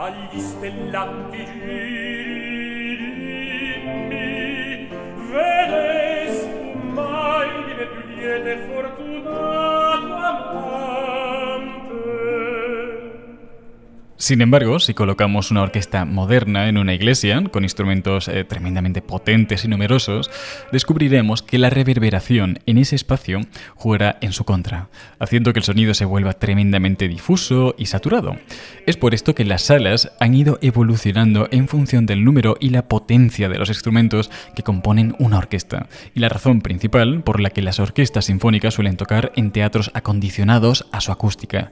agli 0.07 0.39
stellanti 0.39 1.45
giri 1.59 3.11
dimmi 3.57 4.87
vedest 5.29 6.43
tu 6.61 6.69
mai 6.93 7.49
di 7.65 7.73
me 7.77 7.85
più 7.87 8.01
liete 8.15 8.53
fortune 8.67 9.16
Sin 14.27 14.41
embargo, 14.41 14.81
si 14.81 14.93
colocamos 14.93 15.51
una 15.51 15.61
orquesta 15.61 16.03
moderna 16.03 16.67
en 16.67 16.77
una 16.77 16.93
iglesia, 16.93 17.41
con 17.49 17.63
instrumentos 17.63 18.27
eh, 18.27 18.43
tremendamente 18.43 19.01
potentes 19.01 19.63
y 19.63 19.69
numerosos, 19.69 20.29
descubriremos 20.73 21.41
que 21.41 21.57
la 21.57 21.69
reverberación 21.69 22.59
en 22.65 22.77
ese 22.77 22.97
espacio 22.97 23.39
jugará 23.75 24.17
en 24.19 24.33
su 24.33 24.43
contra, 24.43 24.89
haciendo 25.17 25.53
que 25.53 25.59
el 25.59 25.63
sonido 25.63 25.93
se 25.93 26.03
vuelva 26.03 26.33
tremendamente 26.33 27.07
difuso 27.07 27.73
y 27.77 27.85
saturado. 27.85 28.35
Es 28.85 28.97
por 28.97 29.13
esto 29.13 29.33
que 29.33 29.45
las 29.45 29.61
salas 29.61 30.11
han 30.19 30.33
ido 30.33 30.59
evolucionando 30.61 31.47
en 31.51 31.69
función 31.69 32.05
del 32.05 32.25
número 32.25 32.57
y 32.59 32.71
la 32.71 32.89
potencia 32.89 33.47
de 33.47 33.57
los 33.57 33.69
instrumentos 33.69 34.29
que 34.57 34.63
componen 34.63 35.15
una 35.19 35.37
orquesta, 35.37 35.87
y 36.13 36.19
la 36.19 36.27
razón 36.27 36.59
principal 36.59 37.23
por 37.23 37.39
la 37.39 37.51
que 37.51 37.61
las 37.61 37.79
orquestas 37.79 38.25
sinfónicas 38.25 38.73
suelen 38.73 38.97
tocar 38.97 39.31
en 39.37 39.51
teatros 39.51 39.89
acondicionados 39.93 40.85
a 40.91 40.99
su 40.99 41.13
acústica. 41.13 41.71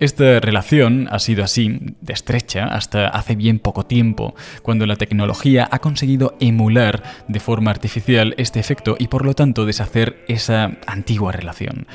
Esta 0.00 0.38
relación 0.40 1.08
ha 1.10 1.18
sido 1.18 1.42
así 1.42 1.93
estrecha 2.08 2.64
hasta 2.64 3.08
hace 3.08 3.34
bien 3.36 3.58
poco 3.58 3.86
tiempo, 3.86 4.34
cuando 4.62 4.86
la 4.86 4.96
tecnología 4.96 5.68
ha 5.70 5.78
conseguido 5.78 6.36
emular 6.40 7.02
de 7.28 7.40
forma 7.40 7.70
artificial 7.70 8.34
este 8.38 8.60
efecto 8.60 8.96
y 8.98 9.08
por 9.08 9.24
lo 9.24 9.34
tanto 9.34 9.66
deshacer 9.66 10.24
esa 10.28 10.72
antigua 10.86 11.32
relación. 11.32 11.86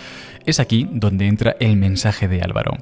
Es 0.46 0.60
aquí 0.60 0.88
donde 0.92 1.28
entra 1.28 1.56
el 1.60 1.76
mensaje 1.78 2.28
de 2.28 2.42
Álvaro. 2.42 2.78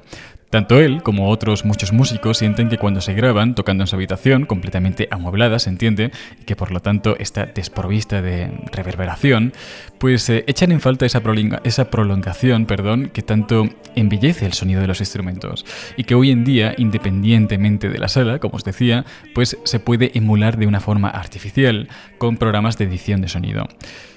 Tanto 0.50 0.80
él 0.80 1.02
como 1.02 1.28
otros 1.28 1.66
muchos 1.66 1.92
músicos 1.92 2.38
sienten 2.38 2.70
que 2.70 2.78
cuando 2.78 3.02
se 3.02 3.12
graban 3.12 3.54
tocando 3.54 3.82
en 3.84 3.86
su 3.86 3.96
habitación, 3.96 4.46
completamente 4.46 5.06
amueblada, 5.10 5.58
se 5.58 5.68
entiende, 5.68 6.10
y 6.40 6.44
que 6.44 6.56
por 6.56 6.70
lo 6.70 6.80
tanto 6.80 7.16
está 7.18 7.44
desprovista 7.44 8.22
de 8.22 8.50
reverberación, 8.72 9.52
pues 9.98 10.30
eh, 10.30 10.44
echan 10.46 10.72
en 10.72 10.80
falta 10.80 11.04
esa, 11.04 11.20
esa 11.64 11.90
prolongación 11.90 12.64
perdón, 12.64 13.10
que 13.12 13.20
tanto 13.20 13.68
embellece 13.94 14.46
el 14.46 14.54
sonido 14.54 14.80
de 14.80 14.86
los 14.86 15.00
instrumentos 15.00 15.66
y 15.96 16.04
que 16.04 16.14
hoy 16.14 16.30
en 16.30 16.44
día, 16.44 16.74
independientemente 16.78 17.90
de 17.90 17.98
la 17.98 18.08
sala, 18.08 18.38
como 18.38 18.56
os 18.56 18.64
decía, 18.64 19.04
pues 19.34 19.58
se 19.64 19.80
puede 19.80 20.12
emular 20.16 20.56
de 20.56 20.66
una 20.66 20.80
forma 20.80 21.10
artificial 21.10 21.88
con 22.16 22.38
programas 22.38 22.78
de 22.78 22.86
edición 22.86 23.20
de 23.20 23.28
sonido. 23.28 23.68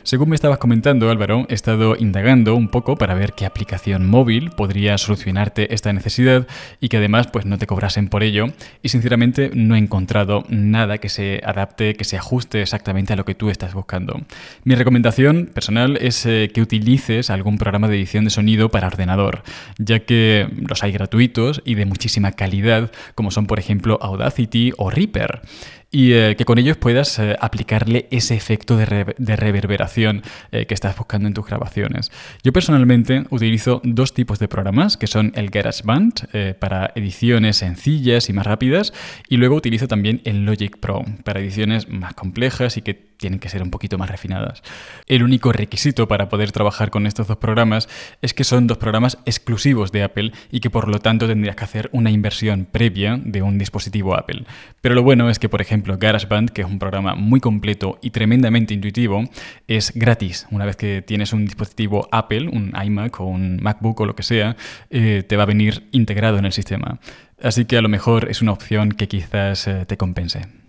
Según 0.03 0.29
me 0.29 0.35
estabas 0.35 0.57
comentando, 0.57 1.11
Álvaro, 1.11 1.45
he 1.49 1.53
estado 1.53 1.95
indagando 1.95 2.55
un 2.55 2.69
poco 2.69 2.95
para 2.95 3.13
ver 3.13 3.33
qué 3.33 3.45
aplicación 3.45 4.07
móvil 4.07 4.49
podría 4.49 4.97
solucionarte 4.97 5.75
esta 5.75 5.93
necesidad 5.93 6.20
y 6.79 6.89
que 6.89 6.97
además 6.97 7.27
pues 7.27 7.45
no 7.45 7.57
te 7.57 7.67
cobrasen 7.67 8.07
por 8.07 8.23
ello 8.23 8.47
y 8.81 8.89
sinceramente 8.89 9.51
no 9.53 9.75
he 9.75 9.79
encontrado 9.79 10.43
nada 10.49 10.97
que 10.97 11.09
se 11.09 11.41
adapte, 11.45 11.95
que 11.95 12.03
se 12.03 12.17
ajuste 12.17 12.61
exactamente 12.61 13.13
a 13.13 13.15
lo 13.15 13.25
que 13.25 13.35
tú 13.35 13.49
estás 13.49 13.73
buscando. 13.73 14.21
Mi 14.63 14.75
recomendación 14.75 15.49
personal 15.53 15.97
es 15.97 16.25
eh, 16.25 16.51
que 16.53 16.61
utilices 16.61 17.29
algún 17.29 17.57
programa 17.57 17.87
de 17.87 17.97
edición 17.97 18.25
de 18.25 18.29
sonido 18.29 18.69
para 18.69 18.87
ordenador, 18.87 19.43
ya 19.77 19.99
que 19.99 20.47
los 20.67 20.83
hay 20.83 20.91
gratuitos 20.91 21.61
y 21.65 21.75
de 21.75 21.85
muchísima 21.85 22.31
calidad, 22.33 22.91
como 23.15 23.31
son 23.31 23.47
por 23.47 23.59
ejemplo 23.59 23.99
Audacity 24.01 24.73
o 24.77 24.89
Reaper 24.89 25.41
y 25.91 26.13
eh, 26.13 26.35
que 26.37 26.45
con 26.45 26.57
ellos 26.57 26.77
puedas 26.77 27.19
eh, 27.19 27.35
aplicarle 27.39 28.07
ese 28.11 28.33
efecto 28.35 28.77
de, 28.77 28.85
reverberación 29.35 30.23
eh, 30.51 30.65
que 30.65 30.73
estás 30.73 30.97
buscando 30.97 31.27
en 31.27 31.33
tus 31.33 31.45
grabaciones. 31.45 32.11
Yo 32.43 32.53
personalmente 32.53 33.25
utilizo 33.29 33.81
dos 33.83 34.13
tipos 34.13 34.39
de 34.39 34.47
programas, 34.47 34.95
que 34.95 35.07
son 35.07 35.33
el 35.35 35.49
GarageBand 35.49 36.57
para 36.59 36.91
ediciones 36.95 37.57
sencillas 37.57 38.29
y 38.29 38.33
más 38.33 38.45
rápidas, 38.45 38.93
y 39.27 39.37
luego 39.37 39.55
utilizo 39.55 39.87
también 39.87 40.21
el 40.23 40.45
Logic 40.45 40.77
Pro 40.77 41.03
para 41.23 41.41
ediciones 41.41 41.89
más 41.89 42.13
complejas 42.13 42.77
y 42.77 42.81
que 42.81 43.10
tienen 43.21 43.39
que 43.39 43.49
ser 43.49 43.61
un 43.61 43.69
poquito 43.69 43.97
más 43.97 44.09
refinadas. 44.09 44.63
El 45.07 45.23
único 45.23 45.53
requisito 45.53 46.07
para 46.07 46.27
poder 46.27 46.51
trabajar 46.51 46.89
con 46.89 47.05
estos 47.05 47.27
dos 47.27 47.37
programas 47.37 47.87
es 48.21 48.33
que 48.33 48.43
son 48.43 48.67
dos 48.67 48.77
programas 48.79 49.19
exclusivos 49.25 49.91
de 49.91 50.03
Apple 50.03 50.31
y 50.51 50.59
que 50.59 50.69
por 50.69 50.89
lo 50.89 50.99
tanto 50.99 51.27
tendrías 51.27 51.55
que 51.55 51.63
hacer 51.63 51.89
una 51.93 52.09
inversión 52.09 52.67
previa 52.69 53.19
de 53.23 53.43
un 53.43 53.57
dispositivo 53.57 54.15
Apple. 54.15 54.45
Pero 54.81 54.95
lo 54.95 55.03
bueno 55.03 55.29
es 55.29 55.37
que, 55.37 55.49
por 55.49 55.61
ejemplo, 55.61 55.97
GarageBand, 55.97 56.49
que 56.49 56.61
es 56.61 56.67
un 56.67 56.79
programa 56.79 57.13
muy 57.13 57.39
completo 57.39 57.99
y 58.01 58.09
tremendamente 58.09 58.73
intuitivo, 58.73 59.23
es 59.67 59.93
gratis. 59.93 60.47
Una 60.49 60.65
vez 60.65 60.75
que 60.75 61.03
tienes 61.03 61.31
un 61.31 61.45
dispositivo 61.45 62.09
Apple, 62.11 62.49
un 62.49 62.73
iMac 62.83 63.19
o 63.19 63.25
un 63.25 63.59
MacBook 63.61 63.99
o 64.01 64.05
lo 64.05 64.15
que 64.15 64.23
sea, 64.23 64.57
eh, 64.89 65.23
te 65.27 65.37
va 65.37 65.43
a 65.43 65.45
venir 65.45 65.87
integrado 65.91 66.39
en 66.39 66.45
el 66.45 66.53
sistema. 66.53 66.99
Así 67.41 67.65
que 67.65 67.77
a 67.77 67.81
lo 67.81 67.89
mejor 67.89 68.29
es 68.29 68.41
una 68.41 68.51
opción 68.51 68.91
que 68.91 69.07
quizás 69.07 69.67
eh, 69.67 69.85
te 69.85 69.97
compense. 69.97 70.60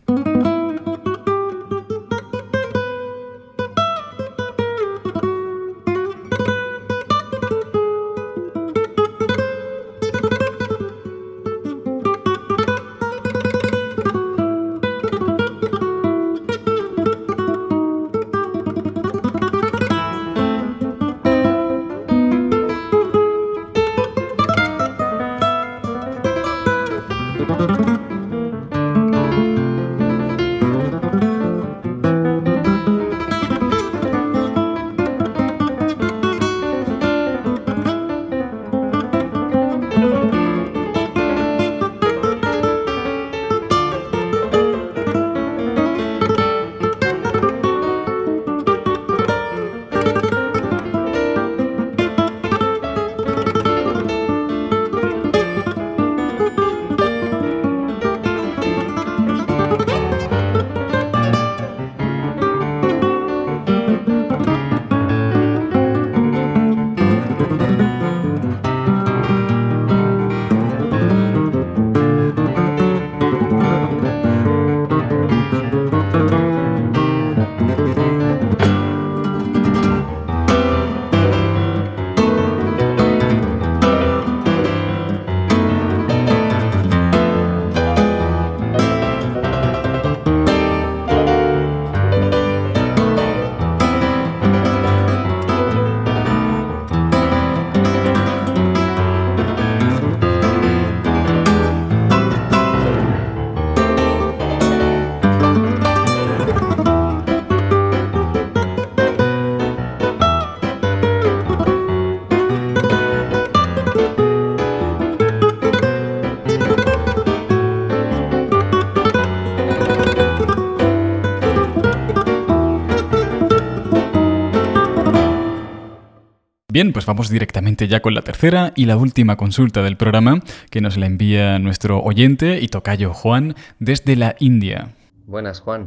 Bien, 126.83 126.93
pues 126.93 127.07
vamos 127.07 127.31
directamente 127.31 127.87
ya 127.87 128.03
con 128.03 128.13
la 128.13 128.23
tercera 128.23 128.73
y 128.75 128.87
la 128.87 128.97
última 128.97 129.37
consulta 129.37 129.85
del 129.85 129.97
programa 129.97 130.41
que 130.69 130.81
nos 130.81 130.97
la 130.97 131.07
envía 131.07 131.61
nuestro 131.61 132.03
oyente 132.03 132.59
y 132.61 132.67
tocayo 132.67 133.15
Juan 133.15 133.55
desde 133.79 134.17
la 134.17 134.35
India. 134.41 134.97
Buenas, 135.29 135.61
Juan. 135.61 135.87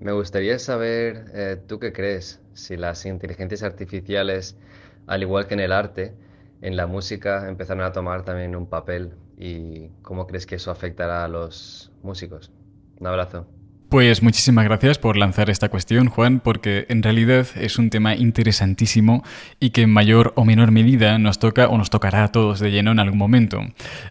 Me 0.00 0.12
gustaría 0.12 0.58
saber, 0.58 1.24
eh, 1.32 1.56
¿tú 1.66 1.78
qué 1.78 1.94
crees? 1.94 2.42
Si 2.52 2.76
las 2.76 3.06
inteligencias 3.06 3.62
artificiales, 3.62 4.58
al 5.06 5.22
igual 5.22 5.46
que 5.46 5.54
en 5.54 5.60
el 5.60 5.72
arte, 5.72 6.12
en 6.60 6.76
la 6.76 6.86
música 6.86 7.48
empezaron 7.48 7.82
a 7.82 7.92
tomar 7.92 8.26
también 8.26 8.54
un 8.54 8.66
papel 8.66 9.14
y 9.38 9.88
cómo 10.02 10.26
crees 10.26 10.44
que 10.44 10.56
eso 10.56 10.70
afectará 10.70 11.24
a 11.24 11.28
los 11.28 11.90
músicos. 12.02 12.52
Un 13.00 13.06
abrazo. 13.06 13.46
Pues 13.94 14.24
muchísimas 14.24 14.64
gracias 14.64 14.98
por 14.98 15.16
lanzar 15.16 15.50
esta 15.50 15.68
cuestión, 15.68 16.08
Juan, 16.08 16.40
porque 16.40 16.84
en 16.88 17.00
realidad 17.00 17.46
es 17.54 17.78
un 17.78 17.90
tema 17.90 18.16
interesantísimo 18.16 19.22
y 19.60 19.70
que 19.70 19.82
en 19.82 19.92
mayor 19.92 20.32
o 20.34 20.44
menor 20.44 20.72
medida 20.72 21.16
nos 21.20 21.38
toca 21.38 21.68
o 21.68 21.78
nos 21.78 21.90
tocará 21.90 22.24
a 22.24 22.32
todos 22.32 22.58
de 22.58 22.72
lleno 22.72 22.90
en 22.90 22.98
algún 22.98 23.20
momento. 23.20 23.60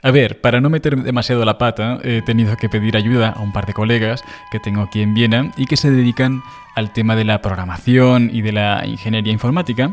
A 0.01 0.11
ver, 0.11 0.39
para 0.39 0.61
no 0.61 0.69
meter 0.69 1.03
demasiado 1.03 1.43
la 1.43 1.57
pata, 1.57 1.99
he 2.01 2.21
tenido 2.21 2.55
que 2.55 2.69
pedir 2.69 2.95
ayuda 2.95 3.31
a 3.31 3.41
un 3.41 3.51
par 3.51 3.65
de 3.65 3.73
colegas 3.73 4.23
que 4.53 4.61
tengo 4.61 4.83
aquí 4.83 5.01
en 5.01 5.15
Viena 5.15 5.51
y 5.57 5.65
que 5.65 5.75
se 5.75 5.91
dedican 5.91 6.41
al 6.75 6.93
tema 6.93 7.17
de 7.17 7.25
la 7.25 7.41
programación 7.41 8.29
y 8.31 8.41
de 8.41 8.53
la 8.53 8.85
ingeniería 8.87 9.33
informática, 9.33 9.91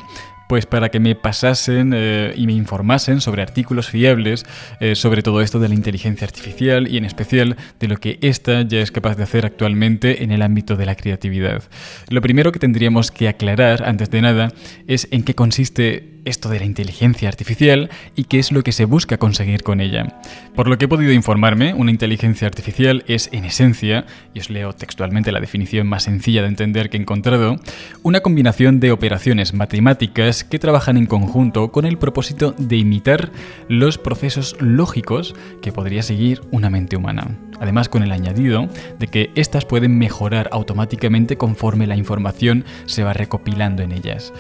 pues 0.51 0.67
para 0.67 0.89
que 0.89 0.99
me 0.99 1.15
pasasen 1.15 1.93
eh, 1.95 2.35
y 2.35 2.45
me 2.49 2.53
informasen 2.53 3.21
sobre 3.21 3.41
artículos 3.41 3.89
fiables 3.89 4.45
eh, 4.81 4.97
sobre 4.97 5.23
todo 5.23 5.43
esto 5.43 5.61
de 5.61 5.69
la 5.69 5.77
inteligencia 5.77 6.27
artificial 6.27 6.89
y 6.89 6.97
en 6.97 7.05
especial 7.05 7.57
de 7.79 7.87
lo 7.87 7.99
que 7.99 8.19
ésta 8.21 8.63
ya 8.63 8.81
es 8.81 8.91
capaz 8.91 9.15
de 9.15 9.23
hacer 9.23 9.47
actualmente 9.47 10.25
en 10.25 10.33
el 10.33 10.43
ámbito 10.43 10.75
de 10.75 10.87
la 10.87 10.97
creatividad. 10.97 11.63
Lo 12.09 12.21
primero 12.21 12.51
que 12.51 12.59
tendríamos 12.59 13.13
que 13.13 13.29
aclarar 13.29 13.85
antes 13.85 14.11
de 14.11 14.23
nada 14.23 14.53
es 14.89 15.07
en 15.13 15.23
qué 15.23 15.37
consiste 15.37 16.20
esto 16.25 16.49
de 16.49 16.59
la 16.59 16.65
inteligencia 16.65 17.29
artificial 17.29 17.91
y 18.17 18.25
qué 18.25 18.39
es 18.39 18.53
lo 18.53 18.63
que 18.63 18.73
se 18.73 18.85
busca 18.85 19.19
conseguir 19.19 19.63
con 19.63 19.81
ella. 19.81 20.21
Por 20.55 20.69
lo 20.69 20.79
que 20.79 20.85
he 20.85 20.89
podido 20.89 21.13
informarme, 21.13 21.75
una 21.75 21.91
inteligencia 21.91 22.47
artificial 22.47 23.05
es 23.07 23.29
en 23.33 23.45
esencia, 23.45 24.07
y 24.35 24.41
os 24.41 24.51
leo 24.51 24.73
textualmente 24.73 25.33
la 25.33 25.41
definición 25.41 25.87
más 25.87 26.05
sencilla 26.05 26.43
de 26.43 26.49
entender 26.49 26.91
que 26.91 26.97
he 26.97 27.01
encontrado, 27.01 27.57
una 28.03 28.21
combinación 28.21 28.81
de 28.81 28.93
operaciones 28.93 29.55
matemáticas 29.55 30.45
que 30.45 30.59
trabajan 30.59 30.97
en 30.97 31.07
conjunto 31.07 31.73
con 31.73 31.85
el 31.85 31.99
propósito 31.99 32.53
de 32.59 32.77
imitar 32.77 33.31
los 33.69 33.99
procesos 33.99 34.57
lógicos 34.61 35.35
que 35.63 35.73
podría 35.73 36.03
seguir 36.03 36.43
una 36.51 36.71
mente 36.71 36.97
humana. 36.97 37.39
Además 37.61 37.89
con 37.89 38.03
el 38.03 38.13
añadido 38.13 38.69
de 38.99 39.07
que 39.07 39.31
éstas 39.35 39.67
pueden 39.67 39.99
mejorar 39.99 40.49
automáticamente 40.53 41.37
conforme 41.37 41.87
la 41.87 41.97
información 41.97 42.65
se 42.87 43.05
va 43.05 43.13
recopilando 43.13 43.83
en 43.83 43.93
ellas. 43.93 44.33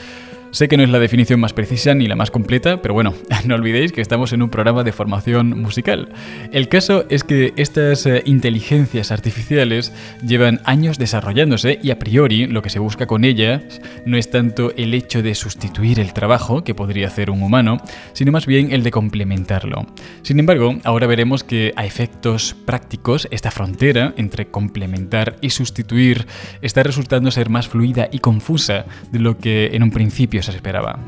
Sé 0.52 0.66
que 0.66 0.76
no 0.76 0.82
es 0.82 0.90
la 0.90 0.98
definición 0.98 1.38
más 1.38 1.52
precisa 1.52 1.94
ni 1.94 2.08
la 2.08 2.16
más 2.16 2.32
completa, 2.32 2.82
pero 2.82 2.92
bueno, 2.92 3.14
no 3.46 3.54
olvidéis 3.54 3.92
que 3.92 4.00
estamos 4.00 4.32
en 4.32 4.42
un 4.42 4.50
programa 4.50 4.82
de 4.82 4.90
formación 4.90 5.60
musical. 5.60 6.08
El 6.52 6.68
caso 6.68 7.04
es 7.08 7.22
que 7.22 7.52
estas 7.56 8.04
eh, 8.06 8.22
inteligencias 8.26 9.12
artificiales 9.12 9.92
llevan 10.26 10.60
años 10.64 10.98
desarrollándose 10.98 11.78
y 11.80 11.92
a 11.92 12.00
priori 12.00 12.46
lo 12.46 12.62
que 12.62 12.70
se 12.70 12.80
busca 12.80 13.06
con 13.06 13.24
ellas 13.24 13.62
no 14.04 14.16
es 14.16 14.28
tanto 14.30 14.72
el 14.76 14.92
hecho 14.92 15.22
de 15.22 15.36
sustituir 15.36 16.00
el 16.00 16.12
trabajo 16.12 16.64
que 16.64 16.74
podría 16.74 17.06
hacer 17.06 17.30
un 17.30 17.42
humano, 17.42 17.76
sino 18.12 18.32
más 18.32 18.46
bien 18.46 18.72
el 18.72 18.82
de 18.82 18.90
complementarlo. 18.90 19.86
Sin 20.22 20.40
embargo, 20.40 20.78
ahora 20.82 21.06
veremos 21.06 21.44
que 21.44 21.72
a 21.76 21.86
efectos 21.86 22.56
prácticos 22.66 23.28
esta 23.30 23.52
frontera 23.52 24.14
entre 24.16 24.48
complementar 24.48 25.36
y 25.40 25.50
sustituir 25.50 26.26
está 26.60 26.82
resultando 26.82 27.30
ser 27.30 27.50
más 27.50 27.68
fluida 27.68 28.08
y 28.10 28.18
confusa 28.18 28.86
de 29.12 29.20
lo 29.20 29.38
que 29.38 29.70
en 29.74 29.84
un 29.84 29.92
principio 29.92 30.39
se 30.42 30.52
esperaba. 30.52 30.98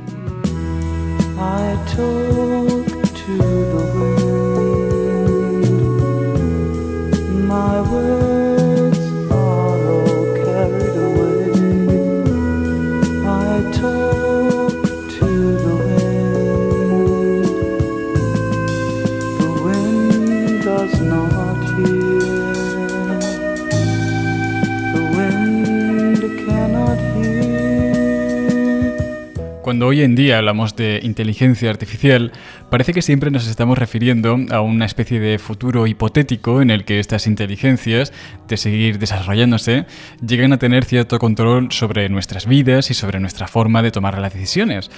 Cuando 29.73 29.87
hoy 29.87 30.03
en 30.03 30.15
día 30.15 30.37
hablamos 30.37 30.77
de 30.77 31.01
inteligencia 31.03 31.71
artificial, 31.71 32.31
parece 32.69 32.93
que 32.93 33.01
siempre 33.01 33.31
nos 33.31 33.47
estamos 33.47 33.79
refiriendo 33.79 34.37
a 34.51 34.61
una 34.61 34.85
especie 34.85 35.19
de 35.19 35.39
futuro 35.39 35.87
hipotético 35.87 36.61
en 36.61 36.69
el 36.69 36.85
que 36.85 37.01
estas 37.01 37.27
inteligencias, 37.27 38.13
de 38.49 38.59
seguir 38.59 38.99
desarrollándose, 38.99 39.87
llegan 40.21 40.53
a 40.53 40.59
tener 40.59 40.85
cierto 40.85 41.19
control 41.19 41.73
sobre 41.73 42.11
nuestras 42.11 42.47
vidas 42.47 42.91
y 42.91 42.95
sobre 42.95 43.19
nuestra 43.19 43.49
forma 43.49 43.81
de 43.81 43.91
tomar 43.91 44.19
las 44.19 44.35
decisiones. 44.35 44.91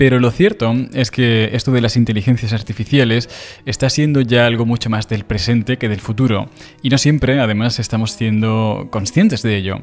Pero 0.00 0.18
lo 0.18 0.30
cierto 0.30 0.74
es 0.94 1.10
que 1.10 1.50
esto 1.52 1.72
de 1.72 1.82
las 1.82 1.94
inteligencias 1.94 2.54
artificiales 2.54 3.28
está 3.66 3.90
siendo 3.90 4.22
ya 4.22 4.46
algo 4.46 4.64
mucho 4.64 4.88
más 4.88 5.06
del 5.10 5.26
presente 5.26 5.76
que 5.76 5.90
del 5.90 6.00
futuro, 6.00 6.48
y 6.82 6.88
no 6.88 6.96
siempre, 6.96 7.38
además, 7.38 7.78
estamos 7.78 8.12
siendo 8.12 8.88
conscientes 8.90 9.42
de 9.42 9.58
ello. 9.58 9.80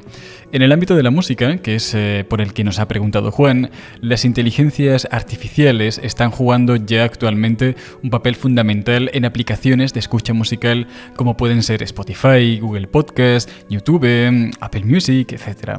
En 0.50 0.62
el 0.62 0.72
ámbito 0.72 0.96
de 0.96 1.04
la 1.04 1.12
música, 1.12 1.58
que 1.58 1.76
es 1.76 1.94
eh, 1.94 2.26
por 2.28 2.40
el 2.40 2.52
que 2.52 2.64
nos 2.64 2.80
ha 2.80 2.88
preguntado 2.88 3.30
Juan, 3.30 3.70
las 4.00 4.24
inteligencias 4.24 5.06
artificiales 5.12 6.00
están 6.02 6.32
jugando 6.32 6.74
ya 6.74 7.04
actualmente 7.04 7.76
un 8.02 8.10
papel 8.10 8.34
fundamental 8.34 9.10
en 9.12 9.24
aplicaciones 9.24 9.92
de 9.92 10.00
escucha 10.00 10.32
musical 10.32 10.88
como 11.14 11.36
pueden 11.36 11.62
ser 11.62 11.80
Spotify, 11.84 12.58
Google 12.58 12.88
Podcast, 12.88 13.48
YouTube, 13.68 14.50
Apple 14.58 14.84
Music, 14.84 15.30
etc. 15.30 15.78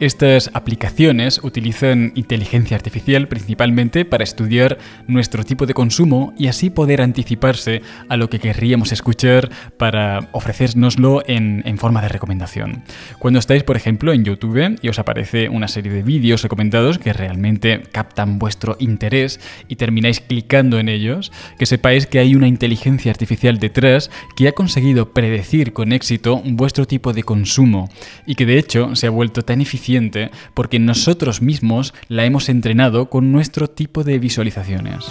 Estas 0.00 0.50
aplicaciones 0.54 1.40
utilizan 1.44 2.12
inteligencia 2.16 2.76
artificial 2.76 3.28
principalmente 3.28 4.04
para 4.04 4.24
estudiar 4.24 4.78
nuestro 5.06 5.44
tipo 5.44 5.66
de 5.66 5.74
consumo 5.74 6.34
y 6.36 6.48
así 6.48 6.68
poder 6.68 7.00
anticiparse 7.00 7.80
a 8.08 8.16
lo 8.16 8.28
que 8.28 8.40
querríamos 8.40 8.90
escuchar 8.90 9.50
para 9.76 10.28
ofrecérnoslo 10.32 11.22
en, 11.26 11.62
forma 11.78 12.02
de 12.02 12.08
recomendación. 12.08 12.82
Cuando 13.18 13.38
estáis, 13.38 13.62
por 13.62 13.76
ejemplo, 13.76 14.12
en 14.12 14.24
YouTube 14.24 14.78
y 14.82 14.88
os 14.88 14.98
aparece 14.98 15.48
una 15.48 15.68
serie 15.68 15.92
de 15.92 16.02
vídeos 16.02 16.42
recomendados 16.42 16.98
que 16.98 17.12
realmente 17.12 17.82
captan 17.92 18.38
vuestro 18.38 18.76
interés 18.80 19.40
y 19.68 19.76
termináis 19.76 20.20
clicando 20.20 20.78
en 20.78 20.88
ellos, 20.88 21.30
que 21.58 21.66
sepáis 21.66 22.06
que 22.06 22.18
hay 22.18 22.34
una 22.34 22.48
inteligencia 22.48 23.12
artificial 23.12 23.58
detrás 23.58 24.10
que 24.36 24.48
ha 24.48 24.52
conseguido 24.52 25.12
predecir 25.12 25.72
con 25.72 25.92
éxito 25.92 26.42
vuestro 26.44 26.84
tipo 26.84 27.12
de 27.12 27.22
consumo 27.22 27.88
y 28.26 28.34
que 28.34 28.46
de 28.46 28.58
hecho 28.58 28.96
se 28.96 29.06
ha 29.06 29.10
vuelto 29.10 29.42
tan 29.42 29.60
eficiente 29.60 29.83
porque 30.54 30.78
nosotros 30.78 31.42
mismos 31.42 31.94
la 32.08 32.24
hemos 32.24 32.48
entrenado 32.48 33.10
con 33.10 33.32
nuestro 33.32 33.68
tipo 33.68 34.04
de 34.04 34.18
visualizaciones. 34.18 35.04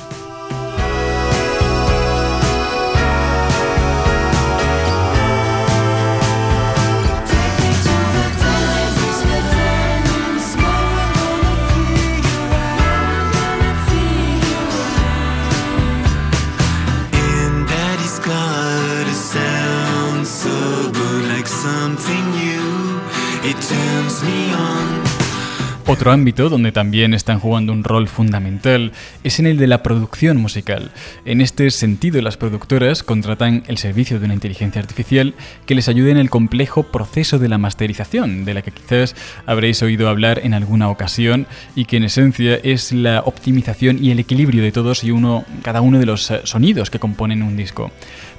Otro 25.93 26.11
ámbito 26.11 26.49
donde 26.49 26.71
también 26.71 27.13
están 27.13 27.39
jugando 27.39 27.71
un 27.71 27.83
rol 27.83 28.07
fundamental 28.07 28.93
es 29.23 29.37
en 29.37 29.45
el 29.45 29.57
de 29.57 29.67
la 29.67 29.83
producción 29.83 30.37
musical. 30.37 30.89
En 31.23 31.39
este 31.39 31.69
sentido, 31.69 32.19
las 32.23 32.35
productoras 32.35 33.03
contratan 33.03 33.63
el 33.67 33.77
servicio 33.77 34.19
de 34.19 34.25
una 34.25 34.33
inteligencia 34.33 34.81
artificial 34.81 35.35
que 35.67 35.75
les 35.75 35.89
ayude 35.89 36.09
en 36.09 36.17
el 36.17 36.31
complejo 36.31 36.81
proceso 36.81 37.37
de 37.37 37.47
la 37.47 37.59
masterización, 37.59 38.43
de 38.43 38.55
la 38.55 38.63
que 38.63 38.71
quizás 38.71 39.15
habréis 39.45 39.83
oído 39.83 40.09
hablar 40.09 40.41
en 40.43 40.55
alguna 40.55 40.89
ocasión 40.89 41.45
y 41.75 41.85
que 41.85 41.97
en 41.97 42.05
esencia 42.05 42.55
es 42.55 42.91
la 42.91 43.19
optimización 43.19 44.03
y 44.03 44.09
el 44.09 44.17
equilibrio 44.17 44.63
de 44.63 44.71
todos 44.71 45.03
y 45.03 45.11
uno, 45.11 45.45
cada 45.61 45.81
uno 45.81 45.99
de 45.99 46.07
los 46.07 46.31
eh, 46.31 46.41
sonidos 46.43 46.89
que 46.89 46.97
componen 46.97 47.43
un 47.43 47.55
disco. 47.55 47.91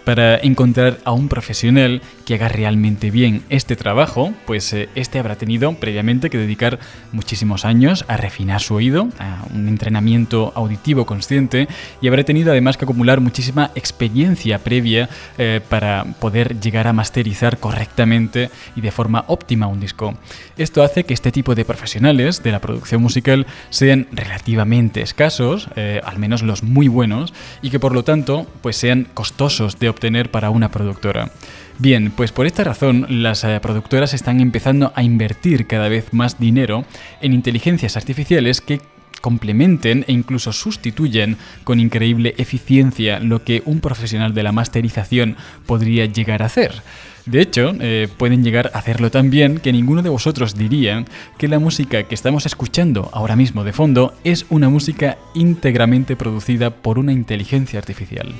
Para 0.04 0.36
encontrar 0.36 0.98
a 1.04 1.12
un 1.12 1.28
profesional 1.28 2.02
que 2.26 2.34
haga 2.34 2.48
realmente 2.48 3.10
bien 3.10 3.42
este 3.48 3.74
trabajo, 3.74 4.34
pues 4.46 4.70
eh, 4.74 4.90
este 4.94 5.18
habrá 5.18 5.36
tenido 5.36 5.72
previamente 5.74 6.28
que 6.28 6.36
dedicar 6.36 6.78
muchísimos 7.12 7.64
años 7.64 8.04
a 8.06 8.18
refinar 8.18 8.60
su 8.60 8.74
oído, 8.74 9.08
a 9.18 9.44
un 9.54 9.66
entrenamiento 9.66 10.52
auditivo 10.54 11.06
consciente 11.06 11.68
y 12.02 12.08
habrá 12.08 12.22
tenido 12.22 12.50
además 12.50 12.76
que 12.76 12.84
acumular 12.84 13.20
muchísima 13.20 13.70
experiencia 13.74 14.58
previa 14.58 15.08
eh, 15.38 15.62
para 15.70 16.04
poder 16.20 16.60
llegar 16.60 16.86
a 16.86 16.92
masterizar 16.92 17.58
correctamente 17.58 18.50
y 18.76 18.82
de 18.82 18.90
forma 18.90 19.24
óptima 19.28 19.68
un 19.68 19.80
disco. 19.80 20.18
Esto 20.58 20.82
hace 20.82 21.04
que 21.04 21.14
este 21.14 21.32
tipo 21.32 21.54
de 21.54 21.64
profesionales 21.64 22.42
de 22.42 22.52
la 22.52 22.60
producción 22.60 23.00
musical 23.00 23.46
sean 23.70 24.06
relativamente 24.12 25.00
escasos, 25.00 25.68
eh, 25.76 26.02
al 26.04 26.18
menos 26.18 26.42
los 26.42 26.62
muy 26.62 26.88
buenos, 26.88 27.32
y 27.62 27.70
que 27.70 27.80
por 27.80 27.94
lo 27.94 28.04
tanto 28.04 28.46
pues 28.60 28.76
sean 28.76 29.08
costosos 29.14 29.78
de 29.78 29.93
obtener 29.94 30.30
para 30.30 30.50
una 30.50 30.70
productora. 30.70 31.30
Bien, 31.78 32.12
pues 32.14 32.30
por 32.30 32.46
esta 32.46 32.62
razón 32.62 33.06
las 33.08 33.42
eh, 33.42 33.58
productoras 33.60 34.14
están 34.14 34.40
empezando 34.40 34.92
a 34.94 35.02
invertir 35.02 35.66
cada 35.66 35.88
vez 35.88 36.12
más 36.12 36.38
dinero 36.38 36.84
en 37.20 37.32
inteligencias 37.32 37.96
artificiales 37.96 38.60
que 38.60 38.80
complementen 39.24 40.04
e 40.06 40.12
incluso 40.12 40.52
sustituyen 40.52 41.38
con 41.64 41.80
increíble 41.80 42.34
eficiencia 42.36 43.20
lo 43.20 43.42
que 43.42 43.62
un 43.64 43.80
profesional 43.80 44.34
de 44.34 44.42
la 44.42 44.52
masterización 44.52 45.36
podría 45.64 46.04
llegar 46.04 46.42
a 46.42 46.46
hacer. 46.46 46.82
De 47.24 47.40
hecho, 47.40 47.72
eh, 47.80 48.06
pueden 48.18 48.44
llegar 48.44 48.70
a 48.74 48.78
hacerlo 48.78 49.10
tan 49.10 49.30
bien 49.30 49.58
que 49.58 49.72
ninguno 49.72 50.02
de 50.02 50.10
vosotros 50.10 50.56
diría 50.56 51.06
que 51.38 51.48
la 51.48 51.58
música 51.58 52.02
que 52.02 52.14
estamos 52.14 52.44
escuchando 52.44 53.08
ahora 53.14 53.34
mismo 53.34 53.64
de 53.64 53.72
fondo 53.72 54.12
es 54.24 54.44
una 54.50 54.68
música 54.68 55.16
íntegramente 55.34 56.16
producida 56.16 56.68
por 56.68 56.98
una 56.98 57.12
inteligencia 57.12 57.78
artificial. 57.78 58.34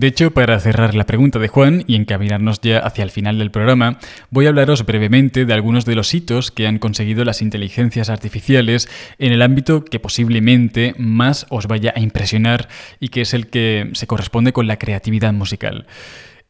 De 0.00 0.06
hecho, 0.06 0.30
para 0.30 0.58
cerrar 0.60 0.94
la 0.94 1.04
pregunta 1.04 1.38
de 1.38 1.48
Juan 1.48 1.84
y 1.86 1.94
encaminarnos 1.94 2.62
ya 2.62 2.78
hacia 2.78 3.04
el 3.04 3.10
final 3.10 3.38
del 3.38 3.50
programa, 3.50 3.98
voy 4.30 4.46
a 4.46 4.48
hablaros 4.48 4.86
brevemente 4.86 5.44
de 5.44 5.52
algunos 5.52 5.84
de 5.84 5.94
los 5.94 6.14
hitos 6.14 6.50
que 6.50 6.66
han 6.66 6.78
conseguido 6.78 7.22
las 7.22 7.42
inteligencias 7.42 8.08
artificiales 8.08 8.88
en 9.18 9.30
el 9.30 9.42
ámbito 9.42 9.84
que 9.84 10.00
posiblemente 10.00 10.94
más 10.96 11.44
os 11.50 11.66
vaya 11.66 11.92
a 11.94 12.00
impresionar 12.00 12.70
y 12.98 13.08
que 13.08 13.20
es 13.20 13.34
el 13.34 13.48
que 13.48 13.90
se 13.92 14.06
corresponde 14.06 14.54
con 14.54 14.66
la 14.66 14.78
creatividad 14.78 15.34
musical. 15.34 15.84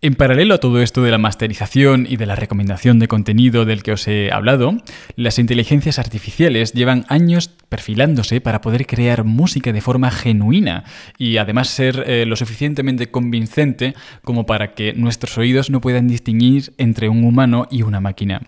En 0.03 0.15
paralelo 0.15 0.55
a 0.55 0.61
todo 0.61 0.81
esto 0.81 1.03
de 1.03 1.11
la 1.11 1.19
masterización 1.19 2.07
y 2.09 2.17
de 2.17 2.25
la 2.25 2.35
recomendación 2.35 2.99
de 2.99 3.07
contenido 3.07 3.67
del 3.67 3.83
que 3.83 3.93
os 3.93 4.09
he 4.09 4.33
hablado, 4.33 4.79
las 5.15 5.39
inteligencias 5.39 5.99
artificiales 5.99 6.73
llevan 6.73 7.05
años 7.09 7.51
perfilándose 7.69 8.41
para 8.41 8.63
poder 8.63 8.87
crear 8.87 9.25
música 9.25 9.75
de 9.75 9.83
forma 9.83 10.11
genuina 10.11 10.85
y 11.19 11.37
además 11.37 11.69
ser 11.69 12.03
eh, 12.07 12.25
lo 12.25 12.37
suficientemente 12.37 13.11
convincente 13.11 13.95
como 14.25 14.47
para 14.47 14.73
que 14.73 14.95
nuestros 14.95 15.37
oídos 15.37 15.69
no 15.69 15.83
puedan 15.83 16.09
distinguir 16.09 16.73
entre 16.79 17.11
un 17.11 17.23
humano 17.23 17.69
y 17.71 17.83
una 17.83 18.01
máquina. 18.01 18.41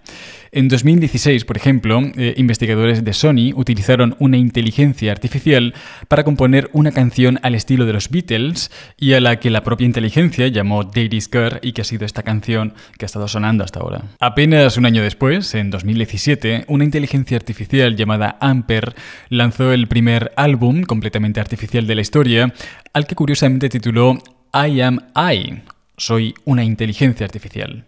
En 0.53 0.69
2016, 0.69 1.45
por 1.45 1.57
ejemplo, 1.59 2.01
eh, 2.17 2.35
investigadores 2.37 3.05
de 3.05 3.13
Sony 3.13 3.53
utilizaron 3.55 4.17
una 4.19 4.39
inteligencia 4.39 5.13
artificial 5.13 5.75
para 6.09 6.25
componer 6.25 6.71
una 6.73 6.93
canción 6.93 7.41
al 7.43 7.55
estilo 7.55 7.87
de 7.87 7.93
los 7.93 8.11
Beatles 8.11 8.71
y 8.99 9.13
a 9.13 9.21
la 9.21 9.39
que 9.39 9.51
la 9.51 9.65
propia 9.65 9.87
inteligencia 9.87 10.49
llamó 10.49 10.85
Daddy's 10.85 11.31
Girl 11.33 11.42
y 11.63 11.73
que 11.73 11.83
ha 11.83 11.85
sido 11.85 12.05
esta 12.05 12.23
canción 12.23 12.75
que 12.99 13.05
ha 13.05 13.07
estado 13.07 13.29
sonando 13.29 13.65
hasta 13.65 13.81
ahora. 13.81 14.03
Apenas 14.21 14.77
un 14.77 14.87
año 14.87 15.03
después, 15.03 15.55
en 15.55 15.71
2017, 15.71 16.65
una 16.69 16.85
inteligencia 16.85 17.37
artificial 17.37 17.97
llamada 17.97 18.37
Amper 18.41 18.95
lanzó 19.29 19.73
el 19.73 19.89
primer 19.89 20.33
álbum 20.37 20.83
completamente 20.83 21.41
artificial 21.41 21.87
de 21.87 21.95
la 21.95 22.01
historia, 22.01 22.53
al 22.93 23.07
que 23.07 23.15
curiosamente 23.15 23.69
tituló 23.69 24.19
I 24.55 24.81
Am 24.81 24.99
I, 25.17 25.63
Soy 25.97 26.35
una 26.45 26.65
inteligencia 26.65 27.25
artificial. 27.25 27.85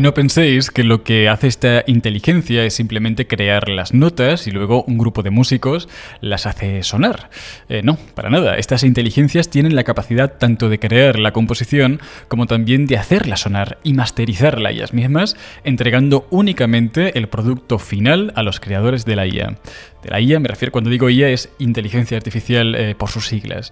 Y 0.00 0.02
no 0.02 0.14
penséis 0.14 0.70
que 0.70 0.82
lo 0.82 1.02
que 1.02 1.28
hace 1.28 1.46
esta 1.46 1.84
inteligencia 1.86 2.64
es 2.64 2.72
simplemente 2.72 3.26
crear 3.26 3.68
las 3.68 3.92
notas 3.92 4.46
y 4.46 4.50
luego 4.50 4.82
un 4.84 4.96
grupo 4.96 5.22
de 5.22 5.28
músicos 5.28 5.90
las 6.22 6.46
hace 6.46 6.82
sonar. 6.84 7.28
Eh, 7.68 7.82
no, 7.84 7.98
para 8.14 8.30
nada. 8.30 8.56
Estas 8.56 8.82
inteligencias 8.82 9.50
tienen 9.50 9.76
la 9.76 9.84
capacidad 9.84 10.38
tanto 10.38 10.70
de 10.70 10.78
crear 10.78 11.18
la 11.18 11.34
composición 11.34 12.00
como 12.28 12.46
también 12.46 12.86
de 12.86 12.96
hacerla 12.96 13.36
sonar 13.36 13.76
y 13.82 13.92
masterizarla 13.92 14.70
ellas 14.70 14.94
mismas, 14.94 15.36
entregando 15.64 16.26
únicamente 16.30 17.18
el 17.18 17.28
producto 17.28 17.78
final 17.78 18.32
a 18.36 18.42
los 18.42 18.58
creadores 18.58 19.04
de 19.04 19.16
la 19.16 19.26
IA. 19.26 19.58
De 20.02 20.08
la 20.08 20.18
IA 20.18 20.40
me 20.40 20.48
refiero 20.48 20.72
cuando 20.72 20.88
digo 20.88 21.10
IA 21.10 21.28
es 21.28 21.50
inteligencia 21.58 22.16
artificial 22.16 22.74
eh, 22.74 22.94
por 22.94 23.10
sus 23.10 23.26
siglas. 23.26 23.70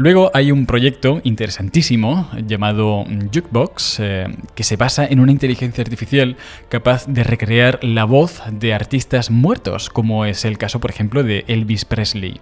Luego 0.00 0.30
hay 0.32 0.52
un 0.52 0.64
proyecto 0.64 1.20
interesantísimo 1.24 2.30
llamado 2.46 3.04
Jukebox 3.34 3.98
eh, 3.98 4.26
que 4.54 4.62
se 4.62 4.76
basa 4.76 5.04
en 5.04 5.18
una 5.18 5.32
inteligencia 5.32 5.82
artificial 5.82 6.36
capaz 6.68 7.06
de 7.08 7.24
recrear 7.24 7.80
la 7.82 8.04
voz 8.04 8.40
de 8.52 8.74
artistas 8.74 9.32
muertos, 9.32 9.90
como 9.90 10.24
es 10.24 10.44
el 10.44 10.56
caso, 10.56 10.78
por 10.78 10.90
ejemplo, 10.90 11.24
de 11.24 11.44
Elvis 11.48 11.84
Presley 11.84 12.40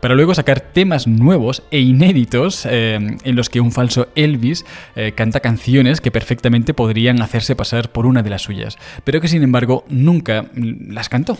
para 0.00 0.14
luego 0.14 0.34
sacar 0.34 0.60
temas 0.60 1.06
nuevos 1.06 1.62
e 1.70 1.80
inéditos 1.80 2.66
eh, 2.66 2.94
en 2.96 3.36
los 3.36 3.48
que 3.48 3.60
un 3.60 3.72
falso 3.72 4.08
Elvis 4.14 4.64
eh, 4.96 5.12
canta 5.12 5.40
canciones 5.40 6.00
que 6.00 6.10
perfectamente 6.10 6.74
podrían 6.74 7.22
hacerse 7.22 7.56
pasar 7.56 7.92
por 7.92 8.06
una 8.06 8.22
de 8.22 8.30
las 8.30 8.42
suyas, 8.42 8.78
pero 9.04 9.20
que 9.20 9.28
sin 9.28 9.42
embargo 9.42 9.84
nunca 9.88 10.46
las 10.54 11.08
cantó. 11.08 11.38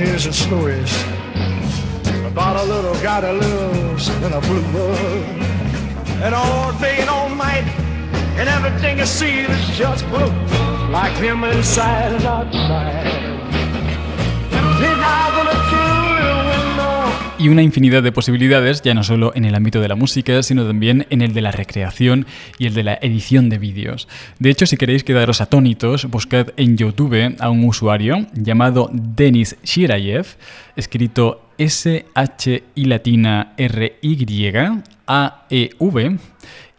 Up. 0.00 0.06
Here's 0.06 0.26
a 0.26 0.32
story 0.32 0.80
about 2.26 2.56
a 2.56 2.64
little 2.64 2.94
guy 3.02 3.20
that 3.20 3.34
lives 3.34 4.08
in 4.08 4.32
a 4.32 4.40
blue 4.40 4.72
world. 4.72 5.24
And 6.22 6.34
all 6.34 6.72
day 6.80 6.98
and 7.00 7.10
all 7.10 7.28
night, 7.30 7.64
and 8.38 8.48
everything 8.48 8.98
you 8.98 9.06
see 9.06 9.40
is 9.40 9.76
just 9.76 10.04
blue, 10.08 10.32
like 10.90 11.12
him 11.16 11.44
inside 11.44 12.12
and 12.12 12.24
outside. 12.24 13.06
His 14.78 14.98
eyes 14.98 15.34
on 15.40 15.46
a 15.46 15.87
y 17.38 17.48
una 17.48 17.62
infinidad 17.62 18.02
de 18.02 18.12
posibilidades, 18.12 18.82
ya 18.82 18.94
no 18.94 19.04
solo 19.04 19.32
en 19.34 19.44
el 19.44 19.54
ámbito 19.54 19.80
de 19.80 19.88
la 19.88 19.94
música, 19.94 20.42
sino 20.42 20.66
también 20.66 21.06
en 21.10 21.22
el 21.22 21.32
de 21.32 21.42
la 21.42 21.52
recreación 21.52 22.26
y 22.58 22.66
el 22.66 22.74
de 22.74 22.82
la 22.82 22.98
edición 23.00 23.48
de 23.48 23.58
vídeos. 23.58 24.08
De 24.38 24.50
hecho, 24.50 24.66
si 24.66 24.76
queréis 24.76 25.04
quedaros 25.04 25.40
atónitos, 25.40 26.06
buscad 26.06 26.48
en 26.56 26.76
YouTube 26.76 27.36
a 27.38 27.50
un 27.50 27.64
usuario 27.64 28.26
llamado 28.34 28.90
Denis 28.92 29.56
Shirayev, 29.62 30.26
escrito 30.76 31.48
S 31.58 32.06
H 32.14 32.62
I 32.74 32.84
latina 32.86 33.52
R 33.56 33.98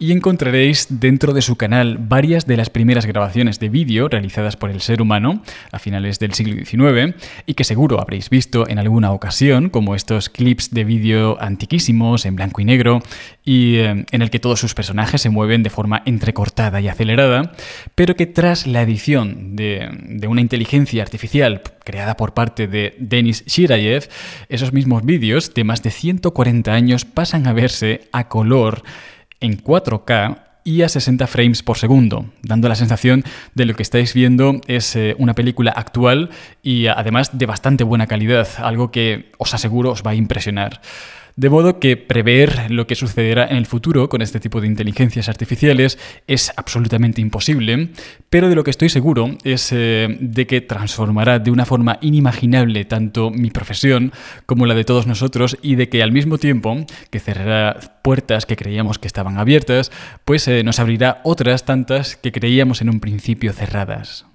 Y 0.02 0.14
encontraréis 0.14 0.88
dentro 0.90 1.34
de 1.34 1.42
su 1.42 1.58
canal 1.58 1.98
varias 2.00 2.48
de 2.48 2.56
las 2.56 2.70
primeras 2.70 3.06
grabaciones 3.06 3.60
de 3.60 3.68
vídeo 3.68 4.08
realizadas 4.08 4.56
por 4.56 4.70
el 4.70 4.80
ser 4.80 5.02
humano 5.02 5.44
a 5.74 5.80
finales 5.80 6.20
del 6.20 6.34
siglo 6.34 6.56
XIX 6.56 7.16
y 7.46 7.56
que 7.56 7.66
seguro 7.66 8.00
habréis 8.00 8.30
visto 8.30 8.66
en 8.70 8.80
alguna 8.80 9.12
ocasión, 9.12 9.70
como 9.70 9.96
estos 9.96 10.30
clips 10.30 10.72
de 10.72 10.86
vídeo 10.86 11.38
antiquísimos 11.42 12.26
en 12.26 12.38
blanco 12.38 12.62
y 12.62 12.66
negro 12.66 13.02
y 13.44 13.76
eh, 13.76 14.06
en 14.10 14.22
el 14.22 14.30
que 14.30 14.40
todos 14.40 14.62
sus 14.62 14.74
personajes 14.74 15.22
se 15.22 15.30
mueven 15.30 15.64
de 15.64 15.70
forma 15.70 16.02
entrecortada 16.06 16.80
y 16.80 16.88
acelerada, 16.88 17.52
pero 17.94 18.16
que 18.16 18.26
tras 18.26 18.68
la 18.68 18.82
edición 18.84 19.58
de, 19.58 19.90
de 20.06 20.28
una 20.28 20.40
inteligencia 20.40 21.04
artificial 21.04 21.62
creada 21.84 22.16
por 22.16 22.34
parte 22.34 22.68
de 22.68 22.96
Denis 23.00 23.44
Shirayev, 23.48 24.08
esos 24.48 24.72
mismos 24.72 25.04
vídeos 25.04 25.54
de 25.54 25.66
más 25.66 25.84
de 25.84 25.92
140 25.92 26.72
años 26.72 27.04
pasan 27.04 27.48
a 27.48 27.54
verse 27.54 28.08
a 28.14 28.30
color 28.30 28.84
en 29.40 29.58
4K 29.58 30.44
y 30.64 30.82
a 30.84 30.90
60 30.90 31.26
frames 31.28 31.64
por 31.64 31.78
segundo, 31.78 32.26
dando 32.44 32.70
la 32.70 32.76
sensación 32.76 33.24
de 33.56 33.66
lo 33.66 33.74
que 33.74 33.84
estáis 33.84 34.14
viendo 34.14 34.62
es 34.68 34.96
eh, 34.96 35.16
una 35.18 35.34
película 35.34 35.72
actual 35.72 36.30
y 36.62 36.88
además 36.88 37.38
de 37.38 37.46
bastante 37.46 37.84
buena 37.84 38.08
calidad, 38.08 38.48
algo 38.58 38.92
que 38.92 39.32
os 39.38 39.54
aseguro 39.54 39.92
os 39.92 40.04
va 40.04 40.12
a 40.12 40.16
impresionar. 40.16 40.82
De 41.40 41.50
modo 41.50 41.80
que 41.80 41.96
prever 41.96 42.70
lo 42.70 42.86
que 42.86 42.96
sucederá 42.96 43.48
en 43.48 43.56
el 43.56 43.66
futuro 43.66 44.10
con 44.10 44.22
este 44.22 44.42
tipo 44.42 44.60
de 44.60 44.68
inteligencias 44.68 45.30
artificiales 45.30 45.98
es 46.28 46.52
absolutamente 46.58 47.22
imposible, 47.22 47.92
pero 48.30 48.50
de 48.50 48.56
lo 48.56 48.66
que 48.66 48.72
estoy 48.72 48.90
seguro 48.90 49.38
es 49.46 49.72
eh, 49.72 50.18
de 50.20 50.46
que 50.48 50.60
transformará 50.60 51.40
de 51.40 51.50
una 51.50 51.66
forma 51.66 51.98
inimaginable 52.02 52.84
tanto 52.84 53.32
mi 53.32 53.52
profesión 53.52 54.12
como 54.46 54.66
la 54.66 54.76
de 54.76 54.84
todos 54.84 55.08
nosotros 55.08 55.58
y 55.62 55.76
de 55.76 55.88
que 55.88 56.04
al 56.04 56.12
mismo 56.12 56.40
tiempo 56.40 56.86
que 57.10 57.22
cerrará 57.22 58.02
puertas 58.04 58.46
que 58.46 58.58
creíamos 58.58 59.00
que 59.00 59.08
estaban 59.08 59.38
abiertas, 59.38 59.94
pues 60.26 60.46
eh, 60.50 60.66
nos 60.66 60.80
abrirá 60.82 61.22
otras 61.24 61.64
tantas 61.64 62.18
que 62.18 62.34
creíamos 62.34 62.82
en 62.82 62.90
un 62.90 63.00
principio 63.00 63.54
cerradas. 63.54 64.26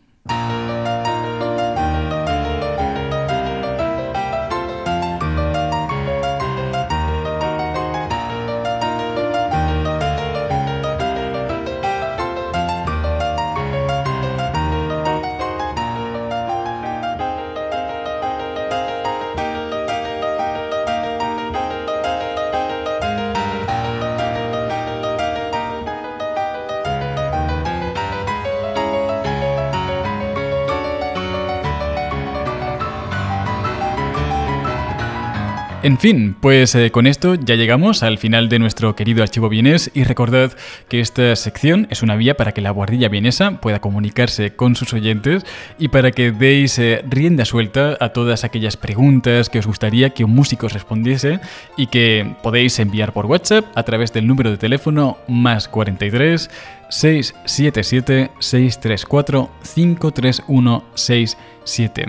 En 35.85 35.99
fin, 35.99 36.35
pues 36.41 36.75
eh, 36.77 36.91
con 36.91 37.07
esto 37.07 37.35
ya 37.35 37.57
llegamos 37.57 38.03
al 38.03 38.17
final 38.17 38.49
de 38.49 38.59
nuestro 38.59 38.97
querido 38.97 39.23
archivo 39.23 39.51
vienés 39.51 39.91
y 39.93 40.05
recordad 40.05 40.51
que 40.89 41.01
esta 41.01 41.37
sección 41.37 41.89
es 41.91 42.03
una 42.03 42.17
vía 42.17 42.39
para 42.39 42.53
que 42.53 42.63
la 42.63 42.71
guardilla 42.71 43.11
vienesa 43.11 43.61
pueda 43.61 43.83
comunicarse 43.83 44.57
con 44.57 44.77
sus 44.77 44.95
oyentes 44.95 45.45
y 45.79 45.89
para 45.89 46.11
que 46.11 46.33
deis 46.33 46.79
eh, 46.79 47.05
rienda 47.07 47.45
suelta 47.45 47.99
a 48.01 48.09
todas 48.15 48.45
aquellas 48.45 48.79
preguntas 48.79 49.51
que 49.51 49.59
os 49.59 49.67
gustaría 49.67 50.09
que 50.09 50.25
un 50.25 50.35
músico 50.35 50.65
os 50.65 50.73
respondiese 50.73 51.41
y 51.77 51.89
que 51.89 52.35
podéis 52.43 52.79
enviar 52.79 53.13
por 53.13 53.27
WhatsApp 53.27 53.67
a 53.75 53.83
través 53.83 54.11
del 54.15 54.27
número 54.27 54.51
de 54.51 54.57
teléfono 54.57 55.19
más 55.29 55.69
43 55.69 56.49
677 56.89 58.31
634 58.39 59.51
53167. 59.75 62.07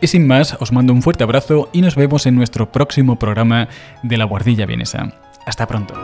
Y 0.00 0.06
sin 0.06 0.26
más, 0.26 0.56
os 0.60 0.72
mando 0.72 0.92
un 0.92 1.02
fuerte 1.02 1.24
abrazo 1.24 1.68
y 1.72 1.82
nos 1.82 1.96
vemos 1.96 2.26
en 2.26 2.36
nuestro 2.36 2.70
próximo 2.70 3.18
programa 3.18 3.68
de 4.02 4.16
La 4.16 4.24
Guardilla 4.24 4.66
Vienesa. 4.66 5.12
Hasta 5.46 5.66
pronto. 5.66 5.94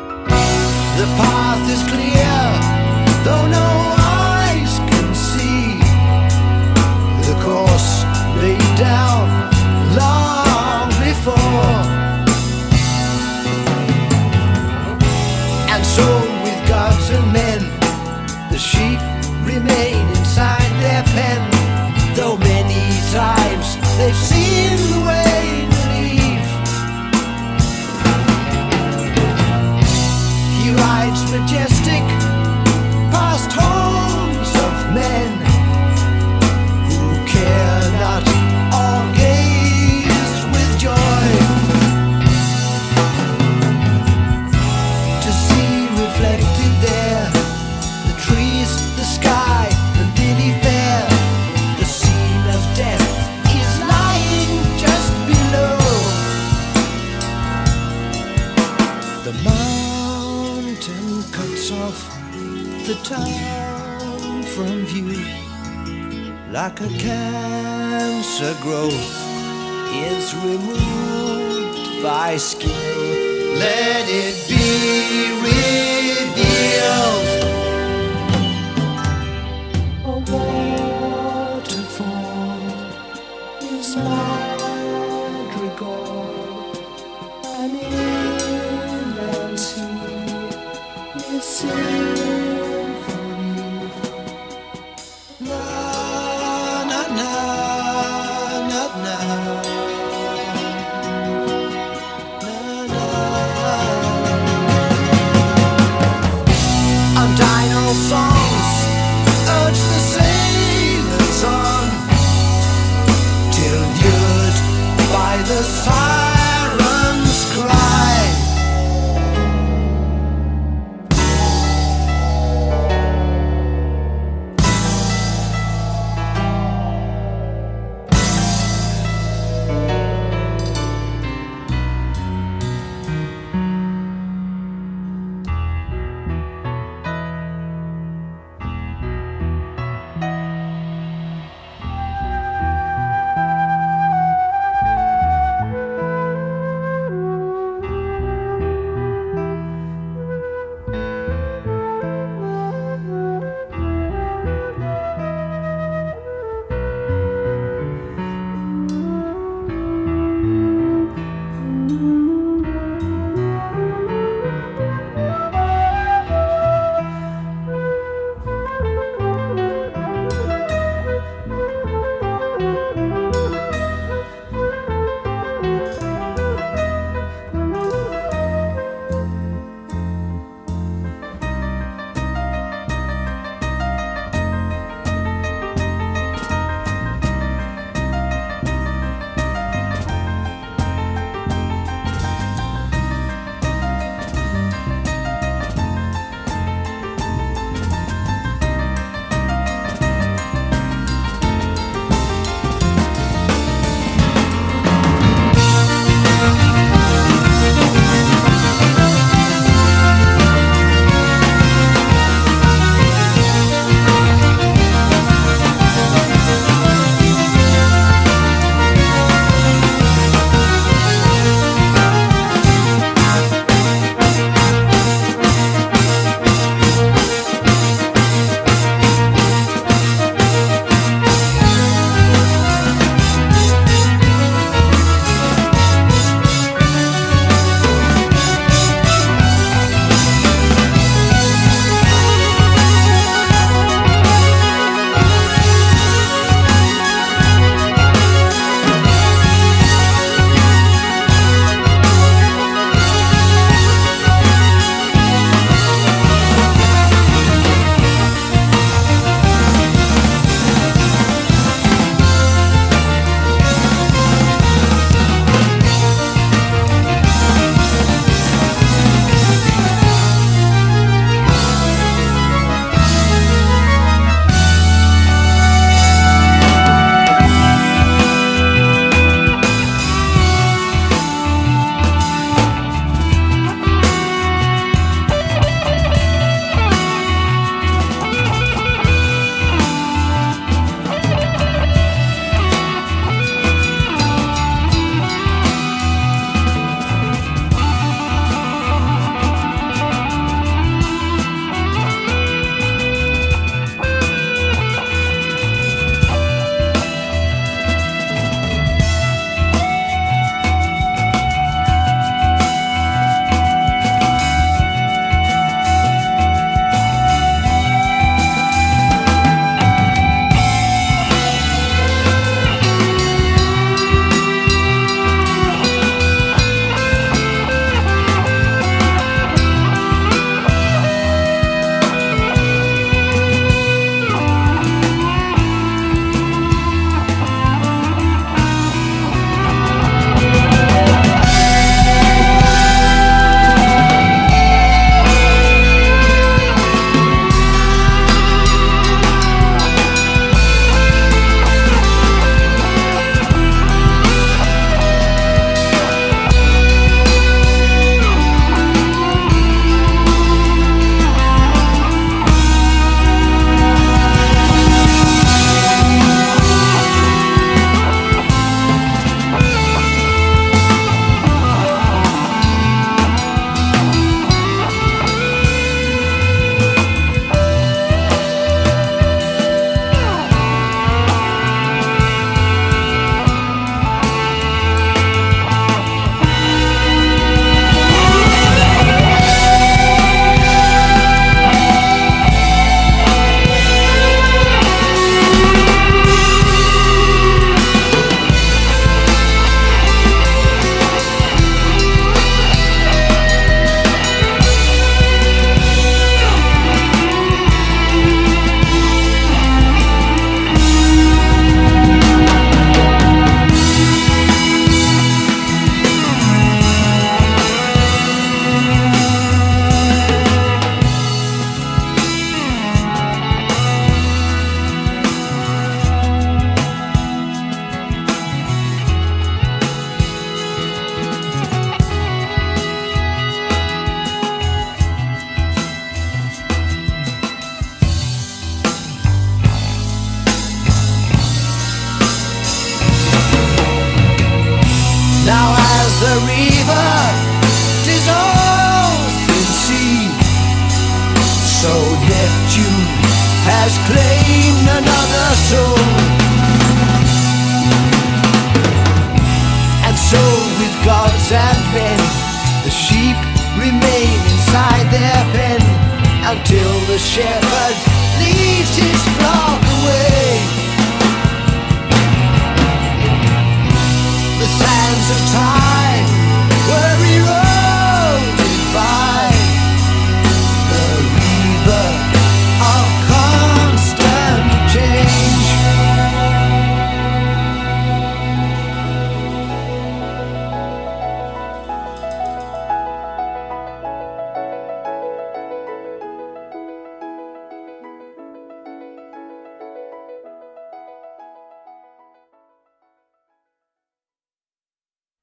Sing. 91.44 92.53